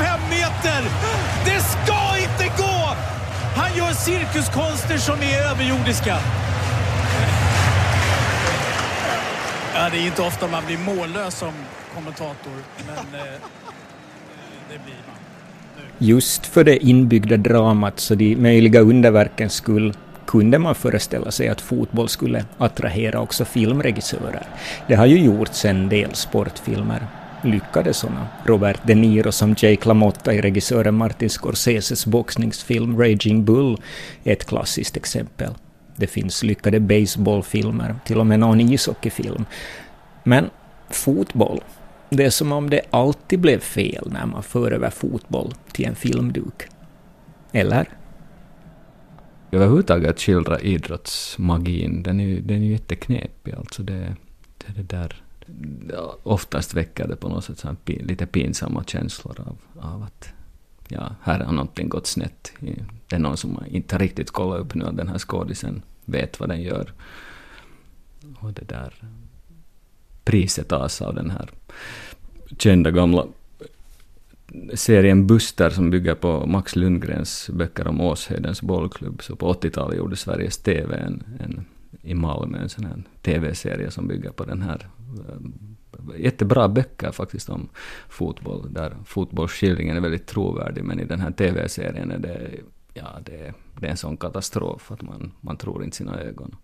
25 0.00 0.20
meter! 0.30 0.82
Det 1.44 1.60
ska 1.60 2.18
inte 2.18 2.62
gå! 2.62 2.96
Han 3.56 3.76
gör 3.76 3.92
cirkuskonster 3.92 4.98
som 4.98 5.14
är 5.14 5.50
överjordiska. 5.50 6.16
Ja, 9.74 9.88
det 9.92 9.98
är 9.98 10.06
inte 10.06 10.22
ofta 10.22 10.48
man 10.48 10.62
blir 10.66 10.78
mållös 10.78 11.38
som 11.38 11.52
kommentator, 11.94 12.52
men 12.86 13.20
eh, 13.20 13.26
det 14.68 14.78
blir 14.84 14.94
man. 15.06 15.16
Just 15.98 16.46
för 16.46 16.64
det 16.64 16.84
inbyggda 16.84 17.36
dramat 17.36 18.00
så 18.00 18.14
de 18.14 18.36
möjliga 18.36 18.80
underverkens 18.80 19.52
skull 19.54 19.94
kunde 20.26 20.58
man 20.58 20.74
föreställa 20.74 21.30
sig 21.30 21.48
att 21.48 21.60
fotboll 21.60 22.08
skulle 22.08 22.44
attrahera 22.58 23.20
också 23.20 23.44
filmregissörer. 23.44 24.46
Det 24.88 24.94
har 24.94 25.06
ju 25.06 25.18
gjorts 25.18 25.64
en 25.64 25.88
del 25.88 26.14
sportfilmer, 26.14 27.06
lyckade 27.44 27.94
sådana. 27.94 28.26
Robert 28.44 28.80
De 28.86 28.94
Niro 28.94 29.32
som 29.32 29.54
Jake 29.58 29.88
LaMotta 29.88 30.34
i 30.34 30.40
regissören 30.40 30.94
Martin 30.94 31.28
Scorseses 31.28 32.06
boxningsfilm 32.06 32.98
Raging 32.98 33.44
Bull 33.44 33.76
är 34.24 34.32
ett 34.32 34.44
klassiskt 34.44 34.96
exempel. 34.96 35.54
Det 35.96 36.06
finns 36.06 36.42
lyckade 36.42 36.80
baseballfilmer, 36.80 37.94
till 38.04 38.18
och 38.18 38.26
med 38.26 38.40
någon 38.40 38.60
ishockeyfilm. 38.60 39.44
Men 40.24 40.50
fotboll, 40.90 41.60
det 42.10 42.24
är 42.24 42.30
som 42.30 42.52
om 42.52 42.70
det 42.70 42.80
alltid 42.90 43.40
blev 43.40 43.58
fel 43.58 44.08
när 44.12 44.26
man 44.26 44.42
för 44.42 44.72
över 44.72 44.90
fotboll 44.90 45.54
till 45.72 45.86
en 45.86 45.94
filmduk. 45.94 46.62
Eller? 47.52 47.88
överhuvudtaget 49.52 50.10
att 50.10 50.20
skildra 50.20 50.60
idrottsmagin, 50.60 52.02
den 52.02 52.20
är 52.20 52.24
ju, 52.24 52.40
den 52.40 52.62
är 52.62 52.66
jätteknepig. 52.66 53.54
Alltså 53.54 53.82
det, 53.82 54.16
det, 54.58 54.68
är 54.68 54.74
det 54.74 54.82
där, 54.82 55.22
oftast 56.22 56.74
väcker 56.74 57.08
det 57.08 57.16
på 57.16 57.28
något 57.28 57.44
sätt 57.44 57.58
så 57.58 57.68
här 57.68 57.76
pin, 57.84 58.06
lite 58.06 58.26
pinsamma 58.26 58.84
känslor 58.84 59.40
av, 59.40 59.58
av 59.92 60.02
att 60.02 60.28
ja, 60.88 61.14
här 61.22 61.40
har 61.40 61.52
någonting 61.52 61.88
gått 61.88 62.06
snett. 62.06 62.52
Det 63.08 63.16
är 63.16 63.18
någon 63.18 63.36
som 63.36 63.64
inte 63.66 63.98
riktigt 63.98 64.30
kollat 64.30 64.60
upp 64.60 64.74
nu 64.74 64.84
att 64.84 64.96
den 64.96 65.08
här 65.08 65.18
skådisen 65.18 65.82
vet 66.04 66.40
vad 66.40 66.48
den 66.48 66.62
gör. 66.62 66.92
Och 68.40 68.52
det 68.52 68.68
där 68.68 68.94
priset 70.24 70.68
tas 70.68 71.02
av 71.02 71.14
den 71.14 71.30
här 71.30 71.50
kända 72.58 72.90
gamla 72.90 73.26
serien 74.74 75.26
Buster 75.26 75.70
som 75.70 75.90
bygger 75.90 76.14
på 76.14 76.46
Max 76.46 76.76
Lundgrens 76.76 77.50
böcker 77.52 77.88
om 77.88 78.00
Åshöjdens 78.00 78.62
bollklubb. 78.62 79.22
Så 79.22 79.36
på 79.36 79.52
80-talet 79.52 79.98
gjorde 79.98 80.16
Sveriges 80.16 80.58
TV 80.58 80.96
en, 80.96 81.24
en, 81.40 81.66
i 82.02 82.14
Malmö 82.14 82.58
en 82.58 82.68
sån 82.68 82.84
här 82.84 83.02
TV-serie 83.22 83.90
som 83.90 84.08
bygger 84.08 84.30
på 84.30 84.44
den 84.44 84.62
här 84.62 84.88
Eh, 85.18 86.20
jättebra 86.20 86.68
böcker 86.68 87.12
faktiskt 87.12 87.48
om 87.48 87.68
fotboll, 88.08 88.72
där 88.72 88.96
fotbollsskildringen 89.04 89.96
är 89.96 90.00
väldigt 90.00 90.26
trovärdig, 90.26 90.84
men 90.84 91.00
i 91.00 91.04
den 91.04 91.20
här 91.20 91.30
TV-serien 91.30 92.10
är 92.10 92.18
det, 92.18 92.50
ja, 92.94 93.06
det, 93.24 93.54
det 93.80 93.86
är 93.86 93.90
en 93.90 93.96
sån 93.96 94.16
katastrof 94.16 94.90
att 94.90 95.02
man, 95.02 95.32
man 95.40 95.56
tror 95.56 95.84
inte 95.84 95.96
sina 95.96 96.20
ögon 96.20 96.56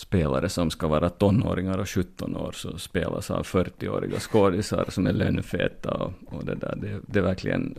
spelare 0.00 0.48
som 0.48 0.70
ska 0.70 0.86
vara 0.86 1.10
tonåringar 1.10 1.78
och 1.78 1.88
17 1.88 2.36
år 2.36 2.52
så 2.52 2.78
spelas 2.78 3.30
av 3.30 3.42
40-åriga 3.42 4.20
skådisar 4.20 4.84
som 4.88 5.06
är 5.06 5.12
lönnfeta 5.12 5.90
och, 5.90 6.12
och 6.26 6.44
det 6.44 6.54
där. 6.54 6.76
Det, 6.76 7.00
det 7.06 7.18
är 7.18 7.22
verkligen 7.22 7.74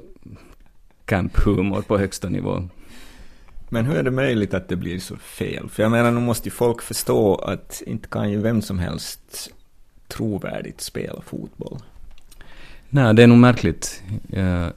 camphumor 1.05 1.81
på 1.81 1.97
högsta 1.97 2.29
nivå. 2.29 2.69
Men 3.73 3.86
hur 3.86 3.95
är 3.95 4.03
det 4.03 4.12
möjligt 4.12 4.53
att 4.53 4.67
det 4.67 4.75
blir 4.75 4.99
så 4.99 5.17
fel? 5.17 5.69
För 5.69 5.84
jag 5.84 5.91
menar, 5.91 6.12
nu 6.12 6.19
måste 6.19 6.47
ju 6.47 6.51
folk 6.51 6.81
förstå 6.81 7.36
att 7.36 7.81
inte 7.86 8.07
kan 8.07 8.31
ju 8.31 8.41
vem 8.41 8.62
som 8.62 8.79
helst 8.79 9.53
trovärdigt 10.07 10.81
spela 10.81 11.21
fotboll. 11.21 11.79
Nej, 12.89 13.15
det 13.15 13.23
är 13.23 13.27
nog 13.27 13.38
märkligt. 13.38 14.03
Jag, 14.27 14.73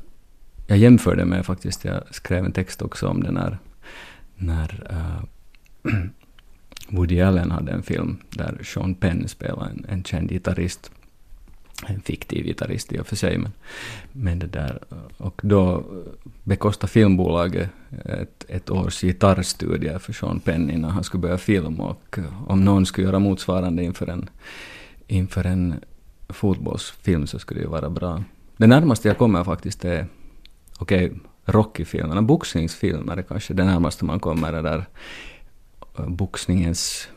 jag 0.67 0.79
jämförde 0.79 1.25
med 1.25 1.47
faktiskt, 1.47 1.85
jag 1.85 2.03
skrev 2.11 2.45
en 2.45 2.53
text 2.53 2.83
också 2.83 3.09
om 3.09 3.23
det 3.23 3.31
när, 3.31 3.59
när 4.37 4.87
uh, 4.91 5.95
Woody 6.89 7.21
Allen 7.21 7.51
hade 7.51 7.73
en 7.73 7.83
film 7.83 8.17
där 8.31 8.61
Sean 8.65 8.95
Penn 8.95 9.29
spelade 9.29 9.71
en, 9.71 9.87
en 9.89 10.05
känd 10.05 10.31
gitarrist 10.31 10.91
en 11.87 12.01
fiktiv 12.01 12.45
gitarrist 12.45 12.93
i 12.93 12.99
och 12.99 13.07
för 13.07 13.17
sig. 13.17 13.39
Men, 13.39 13.53
men 14.13 14.39
det 14.39 14.47
där, 14.47 14.79
och 15.17 15.41
då 15.45 15.85
bekostade 16.43 16.93
filmbolaget 16.93 17.71
ett, 18.05 18.45
ett 18.49 18.71
års 18.71 19.01
gitarrstudier 19.01 19.99
för 19.99 20.13
Sean 20.13 20.41
Penn 20.41 20.71
innan 20.71 20.91
han 20.91 21.05
skulle 21.05 21.21
börja 21.21 21.39
film 21.39 21.81
och 21.81 22.19
om 22.47 22.65
någon 22.65 22.87
skulle 22.87 23.07
göra 23.07 23.19
motsvarande 23.19 23.83
inför 23.83 24.07
en, 24.07 24.31
inför 25.07 25.45
en 25.45 25.75
fotbollsfilm 26.29 27.27
så 27.27 27.39
skulle 27.39 27.61
det 27.61 27.65
ju 27.65 27.71
vara 27.71 27.91
bra. 27.91 28.23
Det 28.57 28.67
närmaste 28.67 29.09
jag 29.09 29.19
kommer 29.19 29.45
faktiskt 29.45 29.85
är, 29.85 30.07
okej, 30.79 31.07
okay, 31.07 31.19
Rocky-filmerna, 31.47 32.23
boxningsfilmer 32.23 33.17
är 33.17 33.23
kanske 33.23 33.55
det 33.55 33.65
närmaste 33.65 34.05
man 34.05 34.21
kommer 34.21 34.53
det 34.53 34.63
där 34.63 34.85
boxningens 36.07 37.09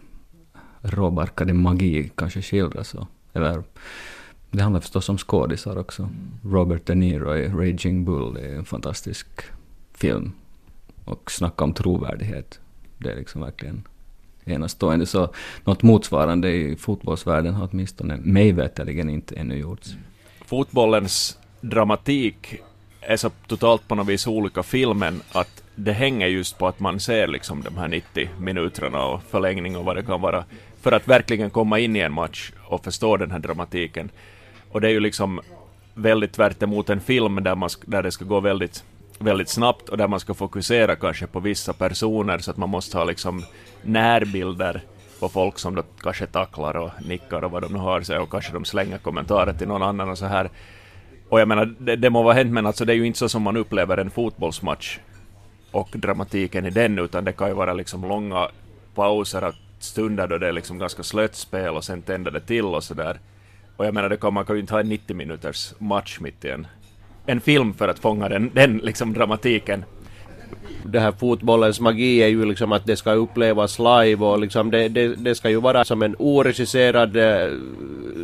råbarkade 0.82 1.54
magi 1.54 2.12
kanske 2.16 2.42
skildras. 2.42 2.96
Eller 3.34 3.64
det 4.58 4.64
handlar 4.64 4.82
förstås 4.82 5.10
om 5.10 5.18
skådisar 5.18 5.78
också. 5.78 6.10
Robert 6.44 6.86
De 6.86 6.96
Niro 6.96 7.36
i 7.36 7.48
Raging 7.48 8.06
Bull 8.06 8.34
det 8.34 8.42
är 8.42 8.56
en 8.56 8.66
fantastisk 8.66 9.28
film. 9.94 10.32
Och 11.06 11.32
snacka 11.32 11.64
om 11.64 11.74
trovärdighet. 11.74 12.60
Det 12.98 13.12
är 13.12 13.16
liksom 13.16 13.42
verkligen 13.42 13.84
enastående. 14.46 15.06
Så 15.06 15.30
något 15.64 15.84
motsvarande 15.84 16.52
i 16.52 16.76
fotbollsvärlden 16.76 17.54
har 17.54 17.70
åtminstone 17.72 18.18
mig 18.18 18.52
veterligen 18.52 19.10
inte 19.10 19.36
ännu 19.36 19.58
gjorts. 19.58 19.96
Fotbollens 20.46 21.38
dramatik 21.62 22.56
är 23.02 23.18
så 23.18 23.30
totalt 23.48 23.88
på 23.88 23.96
något 23.96 24.08
vis 24.08 24.28
olika 24.28 24.64
filmen 24.64 25.22
att 25.32 25.64
det 25.76 25.94
hänger 25.94 26.28
just 26.28 26.58
på 26.58 26.68
att 26.68 26.80
man 26.80 27.00
ser 27.00 27.28
liksom 27.28 27.62
de 27.62 27.78
här 27.78 27.88
90 27.88 28.30
minuterna 28.40 29.06
och 29.06 29.24
förlängning 29.24 29.78
och 29.78 29.86
vad 29.86 29.96
det 29.96 30.04
kan 30.04 30.22
vara 30.22 30.46
för 30.82 30.92
att 30.92 31.08
verkligen 31.08 31.50
komma 31.50 31.80
in 31.80 31.96
i 31.96 32.00
en 32.00 32.14
match 32.14 32.52
och 32.66 32.84
förstå 32.84 33.18
den 33.18 33.32
här 33.32 33.40
dramatiken. 33.40 34.10
Och 34.72 34.82
det 34.82 34.88
är 34.88 34.92
ju 34.92 35.00
liksom 35.00 35.42
väldigt 35.94 36.34
tvärt 36.34 36.64
emot 36.64 36.90
en 36.90 37.02
film 37.02 37.44
där, 37.44 37.56
man, 37.56 37.70
där 37.86 38.04
det 38.04 38.12
ska 38.12 38.26
gå 38.26 38.40
väldigt, 38.40 38.84
väldigt 39.20 39.50
snabbt 39.50 39.90
och 39.90 39.98
där 39.98 40.08
man 40.08 40.20
ska 40.20 40.34
fokusera 40.34 40.96
kanske 40.96 41.28
på 41.28 41.40
vissa 41.40 41.74
personer 41.74 42.40
så 42.40 42.52
att 42.52 42.58
man 42.58 42.70
måste 42.70 42.98
ha 42.98 43.06
liksom 43.06 43.44
närbilder 43.82 44.82
på 45.20 45.30
folk 45.30 45.60
som 45.60 45.76
då 45.76 45.84
kanske 46.02 46.26
tacklar 46.26 46.78
och 46.78 46.92
nickar 47.06 47.44
och 47.44 47.52
vad 47.52 47.62
de 47.62 47.74
nu 47.74 47.80
har 47.80 48.02
sig 48.02 48.18
och 48.18 48.32
kanske 48.32 48.54
de 48.54 48.66
slänger 48.66 48.98
kommentarer 48.98 49.54
till 49.54 49.68
någon 49.68 49.84
annan 49.84 50.10
och 50.10 50.18
så 50.18 50.26
här. 50.26 50.50
Och 51.30 51.40
jag 51.40 51.48
menar, 51.48 51.76
det, 51.80 51.96
det 51.96 52.10
må 52.10 52.24
vara 52.24 52.34
hänt 52.34 52.52
men 52.52 52.66
alltså 52.66 52.86
det 52.86 52.94
är 52.94 52.96
ju 52.96 53.06
inte 53.06 53.20
så 53.20 53.30
som 53.30 53.42
man 53.42 53.58
upplever 53.58 53.98
en 53.98 54.10
fotbollsmatch 54.10 55.00
och 55.72 55.90
dramatiken 55.92 56.66
i 56.66 56.70
den 56.70 57.00
utan 57.00 57.26
det 57.26 57.34
kan 57.34 57.48
ju 57.48 57.54
vara 57.54 57.74
liksom 57.74 58.02
långa 58.02 58.48
pauser 58.96 59.44
och 59.44 59.54
stunder 59.80 60.28
då 60.28 60.38
det 60.38 60.48
är 60.48 60.52
liksom 60.52 60.80
ganska 60.80 61.04
slött 61.04 61.36
spel 61.36 61.76
och 61.76 61.84
sen 61.84 62.02
tänder 62.02 62.32
det 62.32 62.40
till 62.40 62.66
och 62.66 62.84
så 62.84 62.94
där. 62.94 63.20
Och 63.78 63.86
jag 63.86 63.94
menar, 63.94 64.10
det 64.10 64.18
kan, 64.18 64.34
man 64.34 64.46
kan 64.46 64.56
ju 64.56 64.62
inte 64.62 64.74
ha 64.74 64.80
en 64.80 64.90
90 64.90 65.16
minuters 65.16 65.74
match 65.80 66.20
mitt 66.20 66.46
i 66.46 66.50
en, 66.50 66.68
en 67.26 67.42
film 67.42 67.74
för 67.74 67.88
att 67.88 68.00
fånga 68.00 68.30
den, 68.30 68.52
den 68.54 68.78
liksom 68.78 69.14
dramatiken. 69.14 69.86
Det 70.84 71.00
här 71.00 71.12
fotbollens 71.12 71.80
magi 71.80 72.24
är 72.24 72.28
ju 72.28 72.46
liksom 72.46 72.72
att 72.72 72.86
det 72.86 72.96
ska 72.96 73.12
upplevas 73.12 73.80
live 73.80 74.26
och 74.26 74.40
liksom 74.40 74.72
det, 74.72 74.88
det, 74.88 75.16
det 75.16 75.36
ska 75.36 75.50
ju 75.50 75.62
vara 75.62 75.86
som 75.86 76.02
en 76.02 76.16
oregisserad 76.20 77.18
eh, 77.18 77.52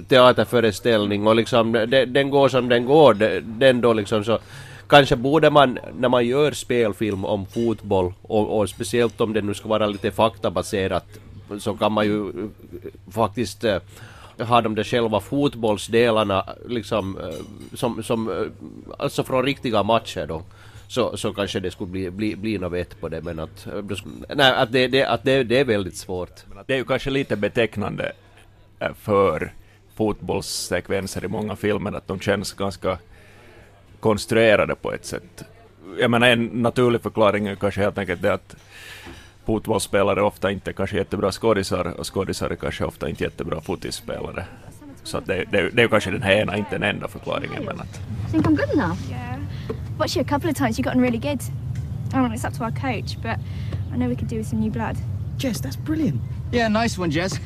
teaterföreställning 0.08 1.28
och 1.28 1.36
liksom 1.36 1.72
det, 1.72 2.06
den 2.06 2.30
går 2.30 2.50
som 2.50 2.70
den 2.70 2.86
går, 2.86 3.13
den 3.42 3.82
då 3.82 3.94
liksom 3.94 4.24
så 4.24 4.39
kanske 4.88 5.16
borde 5.16 5.50
man, 5.50 5.80
när 6.00 6.10
man 6.10 6.26
gör 6.26 6.52
spelfilm 6.52 7.26
om 7.26 7.46
fotboll, 7.46 8.13
och, 8.22 8.60
och, 8.60 8.70
speciellt 8.70 9.22
om 9.22 9.34
det 9.34 9.42
nu 9.42 9.54
ska 9.54 9.68
vara 9.68 9.88
lite 9.88 10.12
faktabaserat, 10.12 11.06
så 11.60 11.74
kan 11.74 11.92
man 11.92 12.06
ju 12.06 12.30
eh, 12.30 12.50
faktiskt 13.12 13.63
eh, 13.63 13.78
har 14.39 14.62
de 14.62 14.76
där 14.76 14.84
själva 14.84 15.19
fotbollsdelarna 15.19 16.46
liksom 16.67 17.17
eh, 17.17 17.76
som, 17.78 18.04
som 18.04 18.30
eh, 18.30 18.48
alltså 19.00 19.24
från 19.24 19.46
riktiga 19.46 19.84
matcher 19.84 20.26
då 20.28 20.43
så, 20.88 21.17
så 21.17 21.34
kanske 21.34 21.60
det 21.60 21.72
skulle 21.72 21.91
bli, 21.91 22.12
bli, 22.12 22.36
bli 22.36 22.58
något 22.58 22.72
vett 22.72 23.02
på 23.02 23.10
det 23.10 23.22
men 23.22 23.39
att, 23.39 23.67
eh, 23.67 24.36
nej, 24.36 24.52
att, 24.52 24.72
det, 24.72 24.88
det, 24.88 25.06
att 25.06 25.24
det, 25.24 25.43
det 25.43 25.60
är 25.60 25.65
väldigt 25.65 25.98
svårt. 25.98 26.43
Det 26.65 26.74
är 26.74 26.78
ju 26.78 26.86
kanske 26.86 27.10
lite 27.10 27.36
betecknande 27.36 28.12
för 28.96 29.54
fotbollssekvenser 29.96 31.26
i 31.26 31.28
många 31.28 31.56
filmer 31.56 31.91
att 31.91 32.08
de 32.08 32.19
känns 32.19 32.54
ganska 32.54 32.98
konstruerade 34.00 34.76
på 34.76 34.93
ett 34.93 35.06
sätt. 35.06 35.43
Jag 36.00 36.12
menar 36.12 36.28
en 36.28 36.46
naturlig 36.46 37.02
förklaring 37.02 37.48
är 37.48 37.56
kanske 37.56 37.82
helt 37.82 37.98
enkelt 37.98 38.22
det 38.22 38.34
att 38.34 38.56
fotbollsspelare 39.46 40.22
ofta 40.22 40.52
inte 40.52 40.74
kanske 40.74 40.98
jättebra 40.98 41.32
skådisar 41.32 42.00
och 42.00 42.14
skådisar 42.14 42.50
är 42.50 42.56
kanske 42.56 42.86
ofta 42.86 43.10
inte 43.10 43.24
jättebra 43.24 43.62
fotispelare. 43.62 44.46
Så 45.04 45.18
att 45.18 45.26
det, 45.26 45.46
det, 45.52 45.70
det 45.70 45.82
är 45.84 45.88
kanske 45.88 46.12
den 46.12 46.22
här 46.22 46.34
ena, 46.34 46.58
inte 46.58 46.72
den 46.72 46.84
enda 46.84 47.08
förklaringen. 47.08 47.64
Men 47.66 47.80
att... 47.80 48.02
Think 48.32 48.46
I'm 48.46 48.56
good 48.56 48.70
enough? 48.74 49.10
Yeah. 49.10 49.40
Watched 49.98 50.18
you 50.18 50.26
a 50.26 50.30
couple 50.30 50.50
of 50.50 50.58
times, 50.58 50.80
you've 50.80 50.84
gotten 50.84 51.02
really 51.02 51.18
good. 51.18 51.42
I 51.42 52.16
don't 52.16 52.28
know, 52.28 52.34
it's 52.34 52.46
up 52.46 52.54
to 52.54 52.64
our 52.64 52.72
coach, 52.72 53.18
but 53.22 53.38
I 53.94 53.98
know 53.98 54.08
we 54.10 54.16
could 54.16 54.30
do 54.30 54.38
with 54.38 54.48
some 54.48 54.62
new 54.62 54.72
blood. 54.72 54.98
Jess, 55.38 55.62
that's 55.62 55.76
brilliant. 55.76 56.22
Yeah, 56.52 56.68
nice 56.68 57.02
one, 57.02 57.12
Jess. 57.12 57.40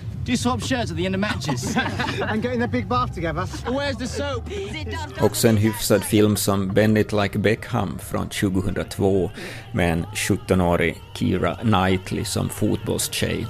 Också 5.22 5.48
en 5.48 5.58
hyfsad 5.58 6.04
film 6.04 6.36
som 6.36 6.68
Bend 6.68 6.98
It 6.98 7.14
Like 7.14 7.40
Beckham 7.40 8.00
från 8.00 8.30
2002 8.30 9.32
med 9.72 9.94
en 9.94 10.06
17-årig 10.06 10.98
Keira 11.16 11.56
Knightley 11.56 12.26
som 12.26 12.50
fotbollstjej. 12.50 13.48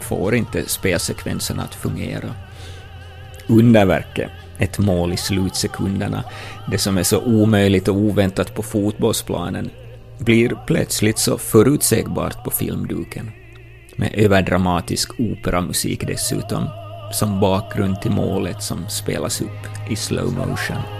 Får 0.00 0.34
inte 0.34 0.68
spelsekvensen 0.68 1.60
att 1.60 1.74
fungera. 1.74 2.34
Underverket, 3.46 4.30
ett 4.58 4.78
mål 4.78 5.12
i 5.12 5.16
slutsekunderna, 5.16 6.24
det 6.70 6.78
som 6.78 6.98
är 6.98 7.02
så 7.02 7.20
omöjligt 7.20 7.88
och 7.88 7.96
oväntat 7.96 8.54
på 8.54 8.62
fotbollsplanen, 8.62 9.70
blir 10.18 10.58
plötsligt 10.66 11.18
så 11.18 11.38
förutsägbart 11.38 12.44
på 12.44 12.50
filmduken 12.50 13.30
med 13.98 14.10
överdramatisk 14.14 15.20
operamusik 15.20 16.06
dessutom, 16.06 16.68
som 17.12 17.40
bakgrund 17.40 18.00
till 18.02 18.10
målet 18.10 18.62
som 18.62 18.88
spelas 18.88 19.40
upp 19.40 19.90
i 19.90 19.96
slow 19.96 20.32
motion. 20.32 20.97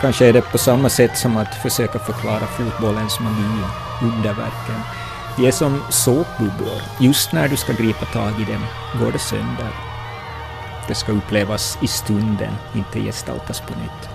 Kanske 0.00 0.26
är 0.26 0.32
det 0.32 0.42
på 0.42 0.58
samma 0.58 0.88
sätt 0.88 1.18
som 1.18 1.36
att 1.36 1.54
försöka 1.54 1.98
förklara 1.98 2.46
fotbollens 2.46 3.20
magi 3.20 3.62
och 3.64 4.06
underverken. 4.08 4.80
De 5.36 5.46
är 5.46 5.50
som 5.50 5.82
såpbubblor. 5.90 6.82
Just 7.00 7.32
när 7.32 7.48
du 7.48 7.56
ska 7.56 7.72
gripa 7.72 8.04
tag 8.04 8.32
i 8.40 8.52
dem 8.52 8.64
går 9.00 9.12
det 9.12 9.18
sönder. 9.18 9.70
Det 10.88 10.94
ska 10.94 11.12
upplevas 11.12 11.78
i 11.82 11.86
stunden, 11.86 12.52
inte 12.74 13.00
gestaltas 13.00 13.60
på 13.60 13.72
nytt. 13.78 14.08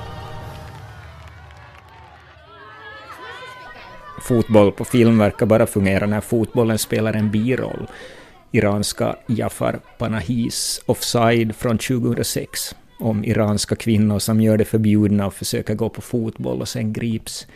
Fotboll 4.21 4.71
på 4.71 4.85
film 4.85 5.17
verkar 5.17 5.45
bara 5.45 5.67
fungera 5.67 6.05
när 6.05 6.21
fotbollen 6.21 6.77
spelar 6.77 7.13
en 7.13 7.31
biroll. 7.31 7.87
Iranska 8.51 9.15
Jafar 9.27 9.79
Panahis 9.97 10.81
Offside 10.85 11.55
från 11.55 11.77
2006 11.77 12.75
om 12.99 13.25
iranska 13.25 13.75
kvinnor 13.75 14.19
som 14.19 14.41
gör 14.41 14.57
det 14.57 14.65
förbjudna 14.65 15.27
och 15.27 15.33
försöker 15.33 15.75
gå 15.75 15.89
på 15.89 16.01
fotboll 16.01 16.61
och 16.61 16.67
sen 16.67 16.93
grips. 16.93 17.47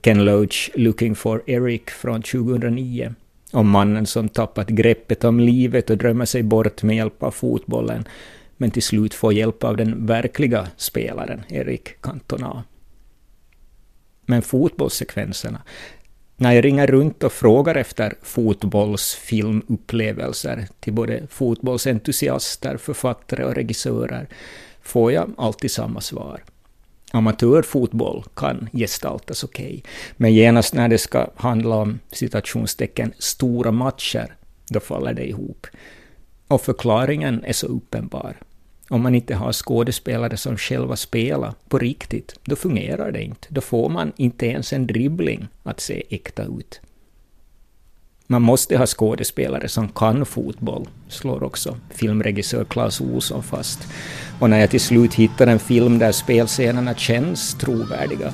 Ken 0.00 0.24
Loach 0.24 0.70
Looking 0.74 1.14
for 1.14 1.42
Eric 1.46 1.90
från 1.90 2.22
2009 2.22 3.14
om 3.52 3.68
mannen 3.68 4.06
som 4.06 4.28
tappat 4.28 4.68
greppet 4.68 5.24
om 5.24 5.40
livet 5.40 5.90
och 5.90 5.98
drömmer 5.98 6.24
sig 6.24 6.42
bort 6.42 6.82
med 6.82 6.96
hjälp 6.96 7.22
av 7.22 7.30
fotbollen 7.30 8.04
men 8.56 8.70
till 8.70 8.82
slut 8.82 9.14
får 9.14 9.32
hjälp 9.32 9.64
av 9.64 9.76
den 9.76 10.06
verkliga 10.06 10.68
spelaren 10.76 11.42
Eric 11.48 12.00
Cantona. 12.00 12.64
Men 14.26 14.42
fotbollssekvenserna, 14.42 15.62
när 16.36 16.52
jag 16.52 16.64
ringer 16.64 16.86
runt 16.86 17.22
och 17.22 17.32
frågar 17.32 17.74
efter 17.74 18.14
fotbollsfilmupplevelser 18.22 20.68
till 20.80 20.92
både 20.92 21.26
fotbollsentusiaster, 21.30 22.76
författare 22.76 23.44
och 23.44 23.54
regissörer 23.54 24.28
får 24.86 25.12
jag 25.12 25.34
alltid 25.38 25.70
samma 25.70 26.00
svar. 26.00 26.42
Amatörfotboll 27.12 28.24
kan 28.34 28.68
gestaltas 28.72 29.44
okej, 29.44 29.66
okay, 29.66 29.82
men 30.16 30.34
genast 30.34 30.74
när 30.74 30.88
det 30.88 30.98
ska 30.98 31.30
handla 31.36 31.76
om 31.76 31.98
citationstecken 32.12 33.12
stora 33.18 33.72
matcher, 33.72 34.34
då 34.68 34.80
faller 34.80 35.14
det 35.14 35.28
ihop. 35.28 35.66
Och 36.48 36.60
förklaringen 36.60 37.44
är 37.44 37.52
så 37.52 37.66
uppenbar. 37.66 38.36
Om 38.88 39.02
man 39.02 39.14
inte 39.14 39.34
har 39.34 39.52
skådespelare 39.52 40.36
som 40.36 40.56
själva 40.56 40.96
spelar 40.96 41.54
på 41.68 41.78
riktigt, 41.78 42.34
då 42.44 42.56
fungerar 42.56 43.12
det 43.12 43.22
inte. 43.22 43.48
Då 43.50 43.60
får 43.60 43.88
man 43.88 44.12
inte 44.16 44.46
ens 44.46 44.72
en 44.72 44.86
dribbling 44.86 45.48
att 45.62 45.80
se 45.80 46.02
äkta 46.10 46.42
ut. 46.42 46.80
Man 48.28 48.42
måste 48.42 48.78
ha 48.78 48.86
skådespelare 48.86 49.68
som 49.68 49.88
kan 49.88 50.26
fotboll, 50.26 50.88
slår 51.08 51.42
också 51.42 51.76
filmregissör 51.90 52.64
Claes 52.64 53.00
Olsson 53.00 53.42
fast. 53.42 53.88
Och 54.40 54.50
när 54.50 54.58
jag 54.60 54.70
till 54.70 54.80
slut 54.80 55.14
hittar 55.14 55.46
en 55.46 55.58
film 55.58 55.98
där 55.98 56.12
spelscenerna 56.12 56.94
känns 56.94 57.54
trovärdiga 57.54 58.32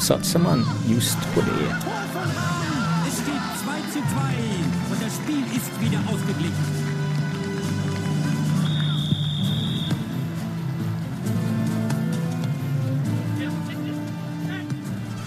satsar 0.00 0.40
man 0.40 0.64
just 0.88 1.34
på 1.34 1.40
det. 1.40 1.76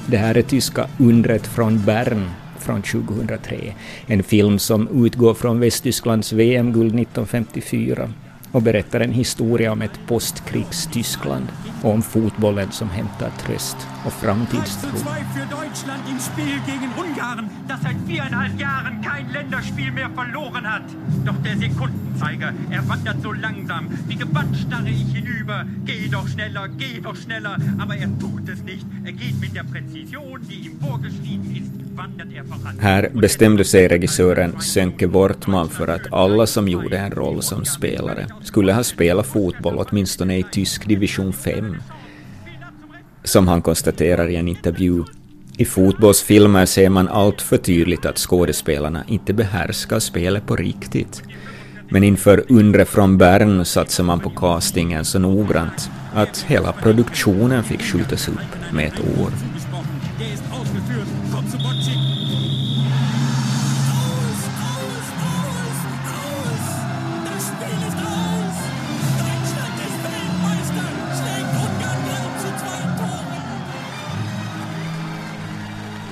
Det 0.07 0.17
här 0.17 0.37
är 0.37 0.41
tyska 0.41 0.87
Undret 0.99 1.47
från 1.47 1.85
Bern 1.85 2.29
från 2.65 2.81
2003. 2.81 3.73
En 4.07 4.23
film 4.23 4.59
som 4.59 5.05
utgår 5.05 5.33
från 5.33 5.59
Västtysklands 5.59 6.33
VM-guld 6.33 6.99
1954 6.99 8.09
och 8.51 8.61
berättar 8.61 8.99
en 8.99 9.11
historia 9.11 9.71
om 9.71 9.81
ett 9.81 9.99
postkrigs-Tyskland 10.07 11.47
och 11.83 11.91
om 11.91 12.01
fotbollen 12.01 12.71
som 12.71 12.89
hämtar 12.89 13.29
tröst 13.29 13.77
och 14.05 14.13
framtidstro. 14.13 14.89
Jahren 18.59 19.03
kein 19.03 19.33
Länderspiel 19.33 19.91
mehr 19.93 20.09
verloren 20.15 20.65
hat. 20.65 20.87
Doch 21.25 21.35
der 21.43 21.55
Zeiger. 22.17 22.53
er 22.71 22.89
wandert 22.89 23.21
so 23.21 23.31
langsam. 23.31 23.87
Wie 24.07 24.15
gebannt 24.15 24.57
starre 24.57 24.89
ich 24.89 25.13
hinüber. 25.13 25.65
Geh 25.85 26.07
doch 26.11 26.27
schneller, 26.27 26.67
geh 26.77 26.99
doch 27.01 27.15
schneller. 27.15 27.57
Aber 27.77 27.95
er 27.95 28.09
tut 28.19 28.49
es 28.49 28.63
nicht. 28.63 28.85
Er 29.03 29.11
geht 29.11 29.39
mit 29.41 29.55
der 29.55 29.63
Präzision, 29.63 30.39
die 30.49 30.67
ihm 30.67 30.79
vorgeschrieben 30.79 31.55
ist. 31.55 31.85
Här 32.79 33.09
bestämde 33.13 33.63
sig 33.63 33.87
regissören 33.87 34.59
Sönke 34.59 35.07
Wortman 35.07 35.69
för 35.69 35.87
att 35.87 36.13
alla 36.13 36.47
som 36.47 36.67
gjorde 36.67 36.97
en 36.97 37.11
roll 37.11 37.41
som 37.41 37.65
spelare 37.65 38.27
skulle 38.43 38.73
ha 38.73 38.83
spelat 38.83 39.25
fotboll 39.25 39.77
åtminstone 39.77 40.37
i 40.37 40.43
tysk 40.51 40.87
division 40.87 41.33
5. 41.33 41.75
Som 43.23 43.47
han 43.47 43.61
konstaterar 43.61 44.27
i 44.27 44.35
en 44.35 44.47
intervju, 44.47 45.03
i 45.57 45.65
fotbollsfilmer 45.65 46.65
ser 46.65 46.89
man 46.89 47.07
allt 47.07 47.41
för 47.41 47.57
tydligt 47.57 48.05
att 48.05 48.17
skådespelarna 48.17 49.03
inte 49.07 49.33
behärskar 49.33 49.99
spelet 49.99 50.45
på 50.45 50.55
riktigt. 50.55 51.23
Men 51.89 52.03
inför 52.03 52.43
Undre 52.49 52.85
från 52.85 53.17
Bern 53.17 53.65
satsade 53.65 54.07
man 54.07 54.19
på 54.19 54.29
castingen 54.29 55.05
så 55.05 55.19
noggrant 55.19 55.89
att 56.13 56.45
hela 56.47 56.71
produktionen 56.71 57.63
fick 57.63 57.81
skjutas 57.81 58.27
upp 58.27 58.73
med 58.73 58.87
ett 58.87 59.19
år. 59.19 59.29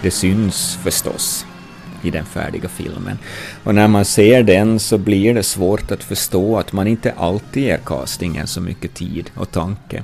Det 0.01 0.11
syns 0.11 0.79
förstås 0.83 1.45
i 2.05 2.11
den 2.11 2.25
färdiga 2.25 2.69
filmen. 2.69 3.17
Och 3.63 3.75
när 3.75 3.87
man 3.87 4.05
ser 4.05 4.43
den 4.43 4.79
så 4.79 4.97
blir 4.97 5.33
det 5.33 5.43
svårt 5.43 5.91
att 5.91 6.03
förstå 6.03 6.57
att 6.57 6.73
man 6.73 6.87
inte 6.87 7.11
alltid 7.11 7.63
ger 7.63 7.77
castingen 7.77 8.47
så 8.47 8.61
mycket 8.61 8.93
tid 8.93 9.29
och 9.35 9.51
tanke. 9.51 10.03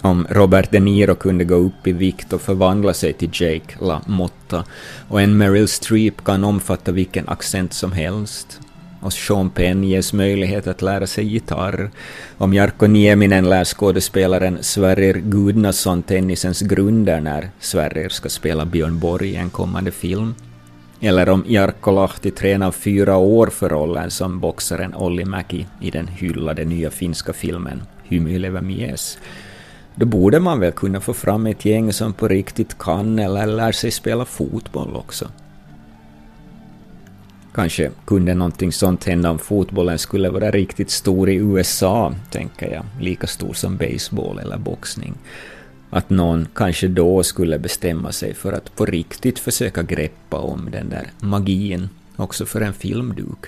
Om 0.00 0.26
Robert 0.30 0.70
De 0.70 0.80
Niro 0.80 1.14
kunde 1.14 1.44
gå 1.44 1.54
upp 1.54 1.86
i 1.86 1.92
vikt 1.92 2.32
och 2.32 2.40
förvandla 2.40 2.94
sig 2.94 3.12
till 3.12 3.30
Jake 3.32 3.76
LaMotta 3.80 4.64
och 5.08 5.22
en 5.22 5.36
Meryl 5.36 5.68
Streep 5.68 6.24
kan 6.24 6.44
omfatta 6.44 6.92
vilken 6.92 7.28
accent 7.28 7.72
som 7.72 7.92
helst 7.92 8.60
och 9.00 9.12
Sean 9.12 9.50
Penn 9.50 9.84
ges 9.84 10.12
möjlighet 10.12 10.66
att 10.66 10.82
lära 10.82 11.06
sig 11.06 11.24
gitarr. 11.24 11.90
Om 12.38 12.54
Jarkko 12.54 12.86
Nieminen 12.86 13.48
lär 13.48 13.64
skådespelaren 13.64 14.58
Sverrir 14.60 15.14
Gudnason 15.14 16.02
tennisens 16.02 16.60
grunder 16.60 17.20
när 17.20 17.50
Sverrir 17.60 18.08
ska 18.08 18.28
spela 18.28 18.64
Björn 18.64 18.98
Borg 18.98 19.28
i 19.28 19.36
en 19.36 19.50
kommande 19.50 19.90
film. 19.90 20.34
Eller 21.00 21.28
om 21.28 21.44
Jarkko 21.46 21.90
Lahti 21.90 22.30
tränar 22.30 22.70
fyra 22.70 23.16
år 23.16 23.46
för 23.46 23.68
rollen 23.68 24.10
som 24.10 24.40
boxaren 24.40 24.94
Olli 24.94 25.24
Mäki 25.24 25.66
i 25.80 25.90
den 25.90 26.08
hyllade 26.08 26.64
nya 26.64 26.90
finska 26.90 27.32
filmen 27.32 27.82
Hymylevä 28.02 28.60
mies. 28.60 29.18
Då 29.94 30.06
borde 30.06 30.40
man 30.40 30.60
väl 30.60 30.72
kunna 30.72 31.00
få 31.00 31.12
fram 31.14 31.46
ett 31.46 31.64
gäng 31.64 31.92
som 31.92 32.12
på 32.12 32.28
riktigt 32.28 32.78
kan 32.78 33.18
eller 33.18 33.46
lär 33.46 33.72
sig 33.72 33.90
spela 33.90 34.24
fotboll 34.24 34.96
också. 34.96 35.28
Kanske 37.54 37.90
kunde 38.06 38.34
någonting 38.34 38.72
sånt 38.72 39.04
hända 39.04 39.30
om 39.30 39.38
fotbollen 39.38 39.98
skulle 39.98 40.30
vara 40.30 40.50
riktigt 40.50 40.90
stor 40.90 41.28
i 41.28 41.34
USA, 41.34 42.14
tänker 42.30 42.74
jag, 42.74 42.84
lika 43.00 43.26
stor 43.26 43.52
som 43.52 43.76
baseball 43.76 44.38
eller 44.38 44.58
boxning. 44.58 45.14
Att 45.90 46.10
någon 46.10 46.48
kanske 46.54 46.88
då 46.88 47.22
skulle 47.22 47.58
bestämma 47.58 48.12
sig 48.12 48.34
för 48.34 48.52
att 48.52 48.76
på 48.76 48.86
riktigt 48.86 49.38
försöka 49.38 49.82
greppa 49.82 50.36
om 50.36 50.68
den 50.72 50.88
där 50.88 51.10
magin 51.20 51.88
också 52.16 52.46
för 52.46 52.60
en 52.60 52.72
filmduk. 52.72 53.38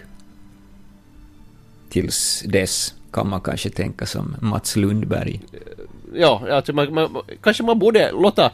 Tills 1.91 2.45
dess 2.47 2.95
kan 3.13 3.29
man 3.29 3.41
kanske 3.41 3.71
tänka 3.71 4.07
som 4.07 4.37
Mats 4.41 4.77
Lundberg. 4.77 5.41
Ja, 6.15 6.47
alltså 6.51 6.73
man, 6.73 6.95
man, 6.95 7.17
kanske 7.43 7.63
man 7.63 7.79
borde 7.79 8.13
låta, 8.13 8.53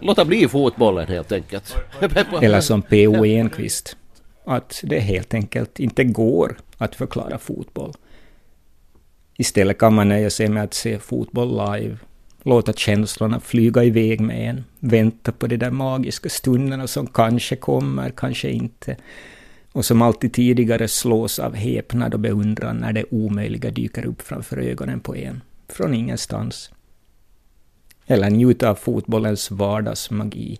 låta 0.00 0.24
bli 0.24 0.48
fotbollen 0.48 1.08
helt 1.08 1.32
enkelt. 1.32 1.76
Eller 2.42 2.60
som 2.60 2.82
P.O. 2.82 3.24
Enquist. 3.24 3.96
Att 4.44 4.80
det 4.82 5.00
helt 5.00 5.34
enkelt 5.34 5.80
inte 5.80 6.04
går 6.04 6.58
att 6.78 6.94
förklara 6.94 7.38
fotboll. 7.38 7.92
Istället 9.36 9.78
kan 9.78 9.94
man 9.94 10.08
nöja 10.08 10.30
sig 10.30 10.48
med 10.48 10.64
att 10.64 10.74
se 10.74 10.98
fotboll 10.98 11.48
live, 11.48 11.96
låta 12.42 12.72
känslorna 12.72 13.40
flyga 13.40 13.84
iväg 13.84 14.20
med 14.20 14.50
en, 14.50 14.64
vänta 14.78 15.32
på 15.32 15.46
de 15.46 15.56
där 15.56 15.70
magiska 15.70 16.28
stunderna 16.28 16.86
som 16.86 17.06
kanske 17.06 17.56
kommer, 17.56 18.10
kanske 18.10 18.50
inte, 18.50 18.96
och 19.72 19.84
som 19.84 20.02
alltid 20.02 20.32
tidigare 20.32 20.88
slås 20.88 21.38
av 21.38 21.54
häpnad 21.54 22.14
och 22.14 22.20
beundran 22.20 22.76
när 22.76 22.92
det 22.92 23.04
omöjliga 23.10 23.70
dyker 23.70 24.06
upp 24.06 24.22
framför 24.22 24.56
ögonen 24.56 25.00
på 25.00 25.16
en, 25.16 25.40
från 25.68 25.94
ingenstans. 25.94 26.70
Eller 28.06 28.30
njuta 28.30 28.70
av 28.70 28.74
fotbollens 28.74 29.50
vardagsmagi, 29.50 30.58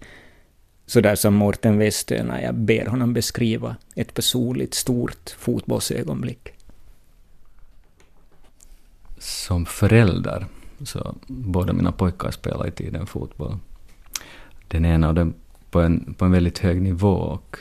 så 0.86 1.00
där 1.00 1.14
som 1.14 1.34
Mårten 1.34 1.78
Westö 1.78 2.22
när 2.22 2.42
jag 2.42 2.54
ber 2.54 2.86
honom 2.86 3.12
beskriva 3.12 3.76
ett 3.94 4.14
personligt 4.14 4.74
stort 4.74 5.30
fotbollsögonblick. 5.38 6.48
Som 9.18 9.66
förälder, 9.66 10.46
så 10.84 11.14
båda 11.26 11.72
mina 11.72 11.92
pojkar 11.92 12.30
spelar 12.30 12.68
i 12.68 12.70
tiden 12.70 13.06
fotboll. 13.06 13.58
Den 14.68 14.84
ena 14.84 15.08
av 15.08 15.14
dem 15.14 15.34
på 15.70 15.80
en, 15.80 16.14
på 16.18 16.24
en 16.24 16.32
väldigt 16.32 16.58
hög 16.58 16.82
nivå 16.82 17.14
och 17.14 17.58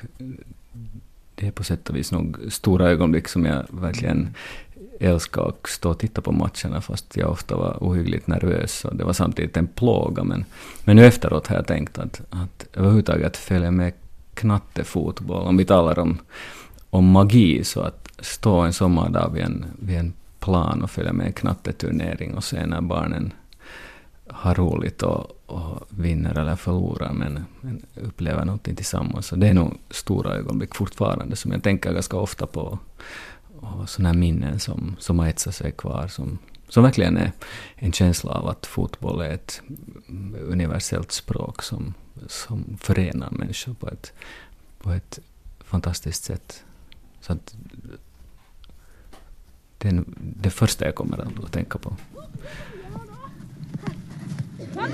det 1.36 1.48
är 1.48 1.52
på 1.52 1.64
sätt 1.64 1.90
och 1.90 1.96
vis 1.96 2.12
nog 2.12 2.38
stora 2.50 2.90
ögonblick 2.90 3.28
som 3.28 3.46
jag 3.46 3.66
verkligen 3.70 4.36
älskar 5.00 5.48
att 5.48 5.68
stå 5.68 5.90
och 5.90 6.00
titta 6.00 6.22
på 6.22 6.32
matcherna 6.32 6.82
fast 6.82 7.18
jag 7.18 7.32
ofta 7.32 7.56
var 7.56 7.78
ohyggligt 7.80 8.28
nervös 8.28 8.86
och 8.86 8.96
det 8.96 9.04
var 9.04 9.14
samtidigt 9.14 9.58
en 9.58 9.68
plåga. 9.68 10.24
Men, 10.24 10.46
men 10.86 10.96
nu 10.96 11.06
efteråt 11.06 11.48
har 11.48 11.56
jag 11.56 11.68
tänkt 11.68 11.98
att, 11.98 12.22
att 12.30 12.68
överhuvudtaget 12.74 13.38
följa 13.38 13.72
med 13.72 13.94
knattefotboll, 14.34 15.48
om 15.48 15.58
vi 15.58 15.66
talar 15.66 16.00
om, 16.00 16.18
om 16.90 17.06
magi, 17.06 17.64
så 17.64 17.82
att 17.82 18.08
stå 18.20 18.60
en 18.60 18.74
sommardag 18.74 19.32
vid 19.34 19.44
en, 19.44 19.66
vid 19.80 19.98
en 19.98 20.14
plan 20.42 20.84
och 20.84 20.92
följa 20.92 21.14
med 21.14 21.26
en 21.26 21.34
knatteturnering 21.34 22.34
och 22.34 22.44
se 22.44 22.66
när 22.66 22.82
barnen 22.82 23.34
har 24.28 24.56
roligt 24.56 25.04
och, 25.04 25.42
och 25.46 25.88
vinner 25.90 26.40
eller 26.40 26.56
förlorar 26.56 27.14
men, 27.14 27.46
men 27.62 27.86
upplever 27.96 28.46
någonting 28.46 28.76
tillsammans. 28.76 29.26
Så 29.28 29.36
det 29.36 29.48
är 29.48 29.54
nog 29.54 29.78
stora 29.90 30.36
ögonblick 30.36 30.76
fortfarande 30.76 31.36
som 31.36 31.52
jag 31.52 31.64
tänker 31.64 31.94
ganska 31.94 32.18
ofta 32.18 32.48
på. 32.48 32.80
Och 33.60 33.90
sådana 33.90 34.10
här 34.10 34.18
minnen 34.18 34.60
som, 34.60 34.96
som 35.00 35.20
har 35.20 35.28
etsat 35.28 35.56
sig 35.56 35.72
kvar 35.72 36.08
som, 36.08 36.38
som 36.70 36.84
verkligen 36.84 37.18
är 37.18 37.32
en 37.76 37.92
känsla 37.92 38.32
av 38.32 38.48
att 38.48 38.66
fotboll 38.66 39.22
är 39.22 39.30
ett 39.30 39.62
universellt 40.40 41.12
språk 41.12 41.62
som, 41.62 41.94
som 42.28 42.78
förenar 42.80 43.32
människor 43.32 43.74
på 43.74 43.88
ett, 43.88 44.14
på 44.82 44.92
ett 44.92 45.20
fantastiskt 45.60 46.24
sätt. 46.24 46.64
Så 47.22 47.34
att 47.34 47.56
det 49.82 49.88
är 49.88 50.04
det 50.18 50.50
första 50.50 50.86
jag 50.86 50.96
kommer 50.96 51.44
att 51.46 51.52
tänka 51.52 51.78
på. 51.78 51.96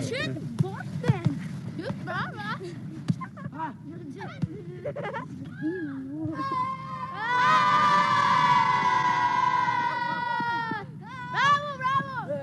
Skjut 0.01 0.39
bort 0.57 0.81
den! 1.01 1.39
Bra, 2.05 2.15
va? 2.35 2.59
Bravo, 11.31 11.77
bravo! 11.77 12.38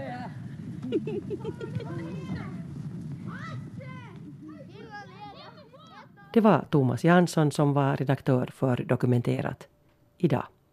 Det 6.33 6.41
var 6.41 6.65
Thomas 6.71 7.05
Jansson 7.05 7.51
som 7.51 7.73
var 7.73 7.97
redaktör 7.97 8.51
för 8.55 8.77
Dokumenterat 8.77 9.69
idag. 10.19 10.47